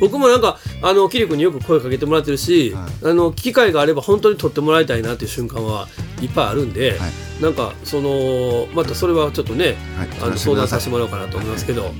[0.00, 5.88] 僕もなんかあのキリ君によく声かけてもらってるし、はあの機会があれば本当に撮ってもらいたいなっていう瞬間は
[6.20, 6.26] い。
[6.26, 7.42] っぱいあるんで、はい。
[7.42, 10.08] なんかそのまたそれはちょっとね、はい。
[10.22, 11.92] あの相談させてもらおうかなと思いますけど、はい、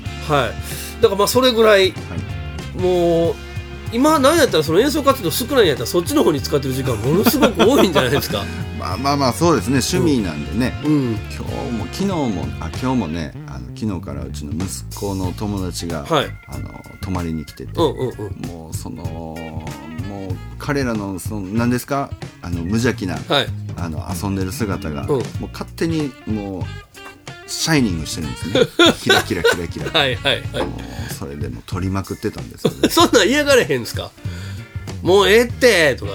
[1.02, 1.92] だからまあそれぐらい、
[2.76, 3.34] もう
[3.92, 8.42] 今なんやったらその演奏活動少ないんやったらそっちの方に使ってる時間ものすごく多いんじゃないですか。
[8.78, 9.78] まあまあまあそうですね。
[9.78, 16.26] 趣味なんでね、うん、今日も昨日もあ今日もねあの昨日からうちの息子の友達が、はい。
[16.48, 16.68] あの
[17.00, 18.48] 泊まりに来てて、うんうんうん。
[18.48, 19.36] もうそのも
[20.30, 22.10] う彼らのその何ですか？
[22.42, 23.46] あの無邪気な、はい。
[23.76, 25.06] あの遊んでる姿が、ん。
[25.06, 25.22] もう
[25.52, 26.62] 勝手にもう
[27.54, 28.60] シャイニングしてるんですね。
[29.00, 30.66] キラキラキラキラ、はいはいはい。
[30.66, 30.76] も
[31.10, 32.88] うそれでもう撮りまくってたんですけど。
[32.90, 34.10] そんなん嫌がれへんですか？
[35.02, 36.12] もうええってとか。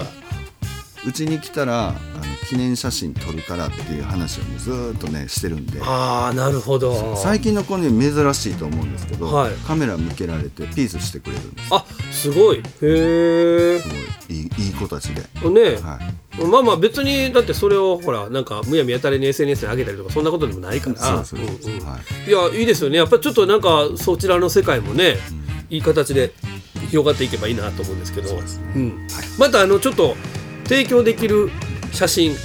[1.06, 1.98] うちに来たらあの
[2.46, 5.80] 記念写真撮るからっていう話をもうずーっとねしてるんで。
[5.82, 7.18] ああなるほど。
[7.22, 9.52] 最近の子に珍しいと思うんですけど、はい。
[9.66, 11.68] カメラ向けられてピースしてくれるんです。
[11.70, 12.58] あすごい。
[12.58, 13.98] へえすごい。
[14.30, 15.98] いいいい子たちで、ねは
[16.38, 21.24] い、まあまあ別にだってそれをほらなんかむやみやたらに SNS に上げたりとかそんなことでもないから。
[21.24, 21.84] そうそうそう、んん。
[21.84, 22.30] はい。
[22.30, 22.98] いやいいですよね。
[22.98, 25.16] やっぱりちょっとなんかそちらの世界もね、
[25.68, 26.32] いい形で
[26.90, 28.28] 広がっていけばいいなと思うんですけど。
[28.28, 28.64] そうですね。
[28.80, 29.06] ん。
[29.38, 30.16] またあのちょっと
[30.64, 31.50] 提供できる
[31.92, 32.38] 写真はい。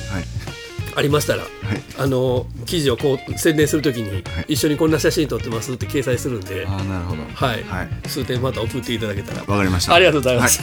[0.97, 1.83] ありましたらはい。
[1.97, 7.23] あの記事をこう宣伝するときに、一緒にこんな写真撮ってますって掲載するんで、ああなるほど。
[7.33, 7.63] はい。
[7.63, 8.09] はい。
[8.09, 9.41] 数点また送っていただけたら。
[9.41, 9.93] わかりました。
[9.93, 10.61] ありがとうございます。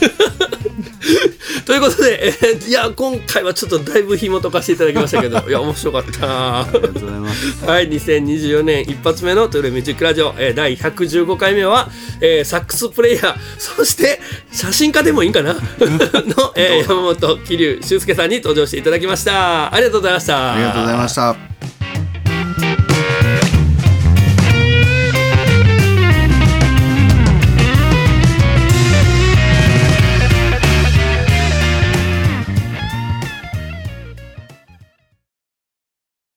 [1.65, 6.27] ということで、えーいや今回はちょっとだいぶ紐解かせていただきましたけど いや面白かった。
[6.27, 7.65] なありがとうございます。
[7.65, 11.89] はい2024年一発目のトゥーレミュージックラジオ、えー第115回目は、
[12.21, 13.35] えーサックスプレイヤー。
[13.59, 14.21] そして
[14.53, 15.55] 写真家でもいいんかな？
[15.55, 15.61] の、
[16.57, 19.73] えー山本桐生俊介さんに登場していただきました。
[19.73, 20.55] ありがとうございました。
[20.55, 21.52] ありがとうございました